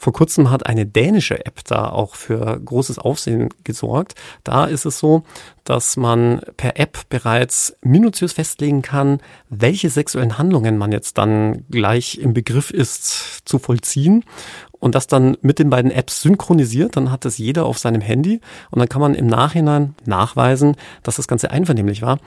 Vor 0.02 0.12
kurzem 0.12 0.50
hat 0.50 0.66
eine 0.66 0.84
dänische 0.84 1.46
App 1.46 1.60
da 1.64 1.88
auch 1.88 2.16
für 2.16 2.58
großes 2.58 2.98
Aufsehen 2.98 3.50
gesorgt. 3.62 4.16
Da 4.42 4.64
ist 4.64 4.84
es 4.84 4.98
so, 4.98 5.22
dass 5.62 5.96
man 5.96 6.40
per 6.56 6.76
App 6.76 7.08
bereits 7.08 7.76
minutiös 7.82 8.32
festlegen 8.32 8.82
kann, 8.82 9.20
welche 9.48 9.90
sexuellen 9.90 10.38
Handlungen 10.38 10.76
man 10.76 10.90
jetzt 10.90 11.18
dann 11.18 11.66
gleich 11.70 12.18
im 12.18 12.34
Begriff 12.34 12.72
ist 12.72 13.42
zu 13.44 13.60
vollziehen. 13.60 14.24
und 14.80 14.96
das 14.96 15.06
dann 15.06 15.36
mit 15.40 15.60
den 15.60 15.70
beiden 15.70 15.92
Apps 15.92 16.20
synchronisiert. 16.22 16.96
Dann 16.96 17.12
hat 17.12 17.24
das 17.24 17.38
jeder 17.38 17.64
auf 17.66 17.78
seinem 17.78 18.00
Handy 18.00 18.40
und 18.72 18.80
dann 18.80 18.88
kann 18.88 19.00
man 19.00 19.14
im 19.14 19.28
Nachhinein 19.28 19.94
nachweisen, 20.04 20.74
dass 21.04 21.14
das 21.14 21.28
Ganze 21.28 21.52
einvernehmlich 21.52 22.02
war. 22.02 22.18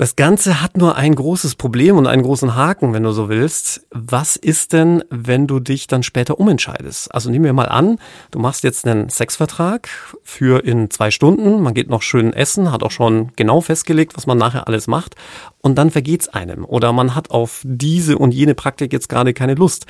Das 0.00 0.16
Ganze 0.16 0.62
hat 0.62 0.78
nur 0.78 0.96
ein 0.96 1.14
großes 1.14 1.56
Problem 1.56 1.98
und 1.98 2.06
einen 2.06 2.22
großen 2.22 2.54
Haken, 2.54 2.94
wenn 2.94 3.02
du 3.02 3.12
so 3.12 3.28
willst. 3.28 3.86
Was 3.90 4.36
ist 4.36 4.72
denn, 4.72 5.04
wenn 5.10 5.46
du 5.46 5.60
dich 5.60 5.88
dann 5.88 6.02
später 6.02 6.40
umentscheidest? 6.40 7.14
Also 7.14 7.28
nehmen 7.28 7.44
wir 7.44 7.52
mal 7.52 7.68
an, 7.68 7.98
du 8.30 8.38
machst 8.38 8.64
jetzt 8.64 8.86
einen 8.86 9.10
Sexvertrag 9.10 9.90
für 10.22 10.64
in 10.64 10.88
zwei 10.88 11.10
Stunden, 11.10 11.60
man 11.60 11.74
geht 11.74 11.90
noch 11.90 12.00
schön 12.00 12.32
essen, 12.32 12.72
hat 12.72 12.82
auch 12.82 12.90
schon 12.90 13.32
genau 13.36 13.60
festgelegt, 13.60 14.16
was 14.16 14.26
man 14.26 14.38
nachher 14.38 14.68
alles 14.68 14.86
macht 14.86 15.16
und 15.60 15.76
dann 15.76 15.90
vergeht's 15.90 16.28
einem 16.28 16.64
oder 16.64 16.94
man 16.94 17.14
hat 17.14 17.30
auf 17.30 17.60
diese 17.64 18.16
und 18.16 18.32
jene 18.32 18.54
Praktik 18.54 18.94
jetzt 18.94 19.10
gerade 19.10 19.34
keine 19.34 19.54
Lust 19.54 19.84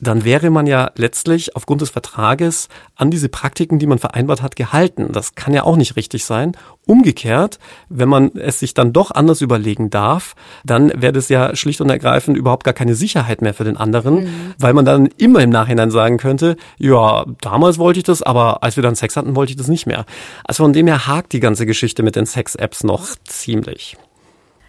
dann 0.00 0.24
wäre 0.24 0.50
man 0.50 0.66
ja 0.66 0.90
letztlich 0.96 1.56
aufgrund 1.56 1.80
des 1.80 1.90
Vertrages 1.90 2.68
an 2.94 3.10
diese 3.10 3.28
Praktiken, 3.28 3.78
die 3.78 3.86
man 3.86 3.98
vereinbart 3.98 4.42
hat, 4.42 4.56
gehalten. 4.56 5.08
Das 5.12 5.34
kann 5.34 5.54
ja 5.54 5.64
auch 5.64 5.76
nicht 5.76 5.96
richtig 5.96 6.24
sein. 6.24 6.52
Umgekehrt, 6.86 7.58
wenn 7.88 8.08
man 8.08 8.30
es 8.36 8.60
sich 8.60 8.74
dann 8.74 8.92
doch 8.92 9.10
anders 9.10 9.40
überlegen 9.40 9.90
darf, 9.90 10.36
dann 10.64 10.92
wäre 10.94 11.12
das 11.12 11.28
ja 11.28 11.54
schlicht 11.56 11.80
und 11.80 11.90
ergreifend 11.90 12.36
überhaupt 12.36 12.64
gar 12.64 12.74
keine 12.74 12.94
Sicherheit 12.94 13.42
mehr 13.42 13.54
für 13.54 13.64
den 13.64 13.76
anderen, 13.76 14.24
mhm. 14.24 14.54
weil 14.58 14.72
man 14.72 14.84
dann 14.84 15.08
immer 15.18 15.40
im 15.40 15.50
Nachhinein 15.50 15.90
sagen 15.90 16.16
könnte, 16.16 16.56
ja, 16.78 17.26
damals 17.40 17.78
wollte 17.78 17.98
ich 17.98 18.04
das, 18.04 18.22
aber 18.22 18.62
als 18.62 18.76
wir 18.76 18.82
dann 18.82 18.94
Sex 18.94 19.16
hatten, 19.16 19.36
wollte 19.36 19.50
ich 19.50 19.56
das 19.56 19.68
nicht 19.68 19.86
mehr. 19.86 20.04
Also 20.44 20.62
von 20.62 20.72
dem 20.72 20.86
her 20.86 21.06
hakt 21.06 21.32
die 21.32 21.40
ganze 21.40 21.66
Geschichte 21.66 22.02
mit 22.02 22.16
den 22.16 22.26
Sex-Apps 22.26 22.84
noch 22.84 23.08
ziemlich. 23.24 23.96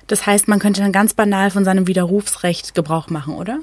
Das 0.07 0.25
heißt, 0.25 0.47
man 0.47 0.57
könnte 0.57 0.81
dann 0.81 0.91
ganz 0.91 1.13
banal 1.13 1.51
von 1.51 1.63
seinem 1.63 1.85
Widerrufsrecht 1.85 2.73
Gebrauch 2.73 3.09
machen, 3.09 3.35
oder? 3.35 3.59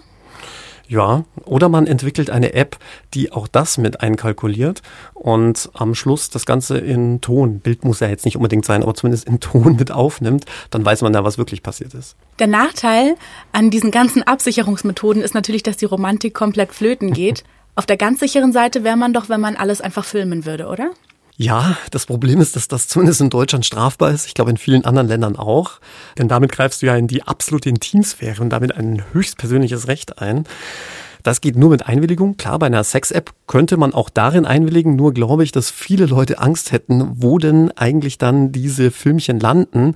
Ja, 0.88 1.25
oder 1.44 1.68
man 1.68 1.87
entwickelt 1.87 2.31
eine 2.31 2.55
App, 2.55 2.79
die 3.14 3.33
auch 3.33 3.49
das 3.49 3.77
mit 3.77 4.01
einkalkuliert 4.01 4.83
und 5.14 5.68
am 5.75 5.94
Schluss 5.94 6.31
das 6.31 6.46
Ganze 6.46 6.79
in 6.79 7.20
Ton, 7.20 7.59
Bild 7.59 7.85
muss 7.85 8.01
ja 8.01 8.09
jetzt 8.09 8.25
nicht 8.25 8.37
unbedingt 8.37 8.64
sein, 8.64 8.83
aber 8.83 8.94
zumindest 8.94 9.27
in 9.27 9.40
Ton 9.40 9.77
mit 9.77 9.90
aufnimmt, 9.90 10.44
dann 10.70 10.85
weiß 10.85 11.03
man 11.03 11.12
ja, 11.12 11.25
was 11.25 11.38
wirklich 11.38 11.62
passiert 11.62 11.94
ist. 11.94 12.16
Der 12.38 12.46
Nachteil 12.46 13.16
an 13.53 13.70
diesen 13.70 13.90
ganzen 13.90 14.22
Absicherungsmethoden 14.22 15.22
ist 15.22 15.35
natürlich, 15.35 15.64
dass 15.64 15.77
die 15.77 15.87
Romantik 15.87 16.35
komplett 16.35 16.72
flöten 16.72 17.12
geht. 17.12 17.42
Auf 17.75 17.85
der 17.85 17.99
ganz 17.99 18.20
sicheren 18.20 18.53
Seite 18.53 18.85
wäre 18.85 18.96
man 18.96 19.12
doch, 19.12 19.29
wenn 19.29 19.40
man 19.40 19.57
alles 19.57 19.83
einfach 19.83 20.05
filmen 20.05 20.46
würde, 20.46 20.68
oder? 20.68 20.92
Ja, 21.38 21.77
das 21.90 22.07
Problem 22.07 22.40
ist, 22.40 22.57
dass 22.57 22.66
das 22.66 22.88
zumindest 22.88 23.20
in 23.20 23.29
Deutschland 23.29 23.66
strafbar 23.66 24.11
ist. 24.11 24.27
Ich 24.27 24.33
glaube, 24.33 24.51
in 24.51 24.57
vielen 24.57 24.87
anderen 24.87 25.07
Ländern 25.07 25.37
auch. 25.37 25.81
Denn 26.16 26.29
damit 26.29 26.51
greifst 26.51 26.81
du 26.81 26.87
ja 26.87 26.96
in 26.96 27.09
die 27.09 27.25
absolute 27.25 27.68
Intimsphäre 27.68 28.40
und 28.42 28.51
damit 28.51 28.75
ein 28.75 29.05
höchstpersönliches 29.12 29.87
Recht 29.87 30.18
ein. 30.18 30.44
Das 31.22 31.40
geht 31.42 31.57
nur 31.57 31.70
mit 31.70 31.87
Einwilligung. 31.87 32.37
Klar, 32.37 32.59
bei 32.59 32.66
einer 32.66 32.85
Sex-App 32.85 33.33
könnte 33.46 33.77
man 33.77 33.92
auch 33.92 34.09
darin 34.09 34.46
einwilligen. 34.46 34.96
Nur 34.96 35.12
glaube 35.12 35.44
ich, 35.44 35.53
dass 35.53 35.70
viele 35.70 36.07
Leute 36.07 36.38
Angst 36.38 36.72
hätten, 36.72 37.20
wo 37.20 37.38
denn 37.38 37.70
eigentlich 37.72 38.16
dann 38.16 38.53
diese 38.53 38.90
Filmchen 38.90 39.38
landen. 39.38 39.94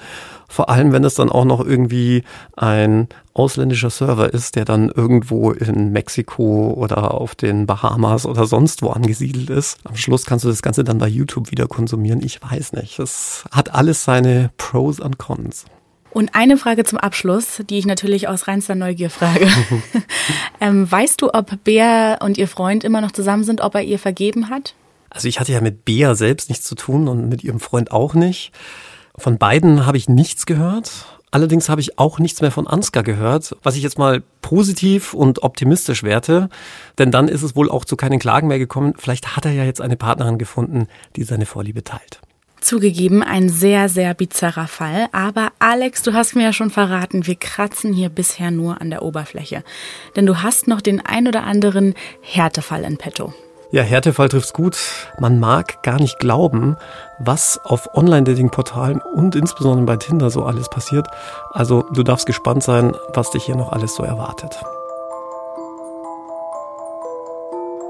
Vor 0.50 0.68
allem, 0.68 0.90
wenn 0.92 1.04
es 1.04 1.14
dann 1.14 1.30
auch 1.30 1.44
noch 1.44 1.64
irgendwie 1.64 2.24
ein 2.56 3.06
ausländischer 3.34 3.88
Server 3.88 4.34
ist, 4.34 4.56
der 4.56 4.64
dann 4.64 4.90
irgendwo 4.90 5.52
in 5.52 5.92
Mexiko 5.92 6.74
oder 6.76 7.14
auf 7.14 7.36
den 7.36 7.66
Bahamas 7.66 8.26
oder 8.26 8.46
sonst 8.46 8.82
wo 8.82 8.88
angesiedelt 8.88 9.48
ist. 9.48 9.78
Am 9.84 9.94
Schluss 9.94 10.26
kannst 10.26 10.44
du 10.44 10.48
das 10.48 10.60
Ganze 10.60 10.82
dann 10.82 10.98
bei 10.98 11.06
YouTube 11.06 11.52
wieder 11.52 11.68
konsumieren. 11.68 12.20
Ich 12.20 12.42
weiß 12.42 12.72
nicht. 12.72 12.98
Es 12.98 13.44
hat 13.52 13.72
alles 13.72 14.02
seine 14.02 14.50
Pros 14.56 14.98
und 14.98 15.18
Cons. 15.18 15.66
Und 16.10 16.34
eine 16.34 16.56
Frage 16.56 16.82
zum 16.82 16.98
Abschluss, 16.98 17.62
die 17.70 17.78
ich 17.78 17.86
natürlich 17.86 18.26
aus 18.26 18.48
reinster 18.48 18.74
Neugier 18.74 19.10
frage. 19.10 19.46
ähm, 20.60 20.90
weißt 20.90 21.22
du, 21.22 21.32
ob 21.32 21.62
Bea 21.62 22.16
und 22.24 22.38
ihr 22.38 22.48
Freund 22.48 22.82
immer 22.82 23.00
noch 23.00 23.12
zusammen 23.12 23.44
sind, 23.44 23.60
ob 23.60 23.76
er 23.76 23.82
ihr 23.82 24.00
vergeben 24.00 24.50
hat? 24.50 24.74
Also 25.10 25.28
ich 25.28 25.38
hatte 25.38 25.52
ja 25.52 25.60
mit 25.60 25.84
Bea 25.84 26.16
selbst 26.16 26.48
nichts 26.48 26.66
zu 26.66 26.74
tun 26.74 27.06
und 27.06 27.28
mit 27.28 27.44
ihrem 27.44 27.60
Freund 27.60 27.92
auch 27.92 28.14
nicht. 28.14 28.50
Von 29.16 29.38
beiden 29.38 29.86
habe 29.86 29.96
ich 29.96 30.08
nichts 30.08 30.46
gehört. 30.46 31.06
Allerdings 31.32 31.68
habe 31.68 31.80
ich 31.80 31.98
auch 31.98 32.18
nichts 32.18 32.40
mehr 32.40 32.50
von 32.50 32.66
Ansgar 32.66 33.04
gehört, 33.04 33.56
was 33.62 33.76
ich 33.76 33.82
jetzt 33.82 33.98
mal 33.98 34.22
positiv 34.42 35.14
und 35.14 35.44
optimistisch 35.44 36.02
werte, 36.02 36.48
denn 36.98 37.12
dann 37.12 37.28
ist 37.28 37.42
es 37.42 37.54
wohl 37.54 37.70
auch 37.70 37.84
zu 37.84 37.96
keinen 37.96 38.18
Klagen 38.18 38.48
mehr 38.48 38.58
gekommen. 38.58 38.94
Vielleicht 38.98 39.36
hat 39.36 39.44
er 39.44 39.52
ja 39.52 39.62
jetzt 39.62 39.80
eine 39.80 39.96
Partnerin 39.96 40.38
gefunden, 40.38 40.88
die 41.14 41.22
seine 41.22 41.46
Vorliebe 41.46 41.84
teilt. 41.84 42.20
Zugegeben, 42.60 43.22
ein 43.22 43.48
sehr, 43.48 43.88
sehr 43.88 44.12
bizarrer 44.12 44.66
Fall. 44.66 45.06
Aber 45.12 45.52
Alex, 45.60 46.02
du 46.02 46.12
hast 46.12 46.34
mir 46.34 46.42
ja 46.42 46.52
schon 46.52 46.70
verraten, 46.70 47.26
wir 47.26 47.36
kratzen 47.36 47.92
hier 47.92 48.10
bisher 48.10 48.50
nur 48.50 48.80
an 48.80 48.90
der 48.90 49.02
Oberfläche. 49.02 49.64
Denn 50.16 50.26
du 50.26 50.42
hast 50.42 50.68
noch 50.68 50.80
den 50.80 51.00
ein 51.00 51.26
oder 51.26 51.44
anderen 51.44 51.94
Härtefall 52.20 52.84
in 52.84 52.98
petto. 52.98 53.32
Ja, 53.72 53.82
Härtefall 53.82 54.28
trifft's 54.28 54.52
gut. 54.52 54.76
Man 55.20 55.38
mag 55.38 55.82
gar 55.82 56.00
nicht 56.00 56.18
glauben, 56.18 56.76
was 57.20 57.60
auf 57.62 57.88
Online-Dating-Portalen 57.94 59.00
und 59.14 59.36
insbesondere 59.36 59.86
bei 59.86 59.96
Tinder 59.96 60.30
so 60.30 60.44
alles 60.44 60.68
passiert. 60.68 61.06
Also 61.52 61.84
du 61.92 62.02
darfst 62.02 62.26
gespannt 62.26 62.64
sein, 62.64 62.96
was 63.14 63.30
dich 63.30 63.44
hier 63.44 63.56
noch 63.56 63.70
alles 63.70 63.94
so 63.94 64.02
erwartet. 64.02 64.58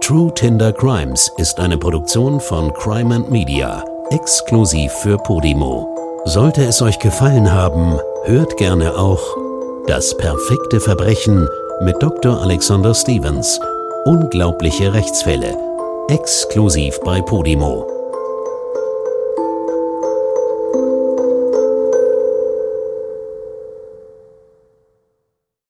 True 0.02 0.34
Tinder 0.34 0.72
Crimes 0.72 1.30
ist 1.38 1.58
eine 1.60 1.78
Produktion 1.78 2.40
von 2.40 2.74
Crime 2.74 3.14
and 3.14 3.30
Media 3.30 3.82
exklusiv 4.10 4.90
für 4.92 5.16
Podimo. 5.18 5.88
Sollte 6.24 6.64
es 6.64 6.82
euch 6.82 6.98
gefallen 6.98 7.52
haben, 7.52 7.98
hört 8.24 8.56
gerne 8.56 8.94
auch 8.96 9.20
Das 9.86 10.16
perfekte 10.16 10.80
Verbrechen 10.80 11.48
mit 11.82 12.02
Dr. 12.02 12.42
Alexander 12.42 12.94
Stevens. 12.94 13.58
Unglaubliche 14.04 14.92
Rechtsfälle. 14.92 15.69
Exklusiv 16.11 16.99
bei 17.05 17.23
Podimo. 17.23 17.99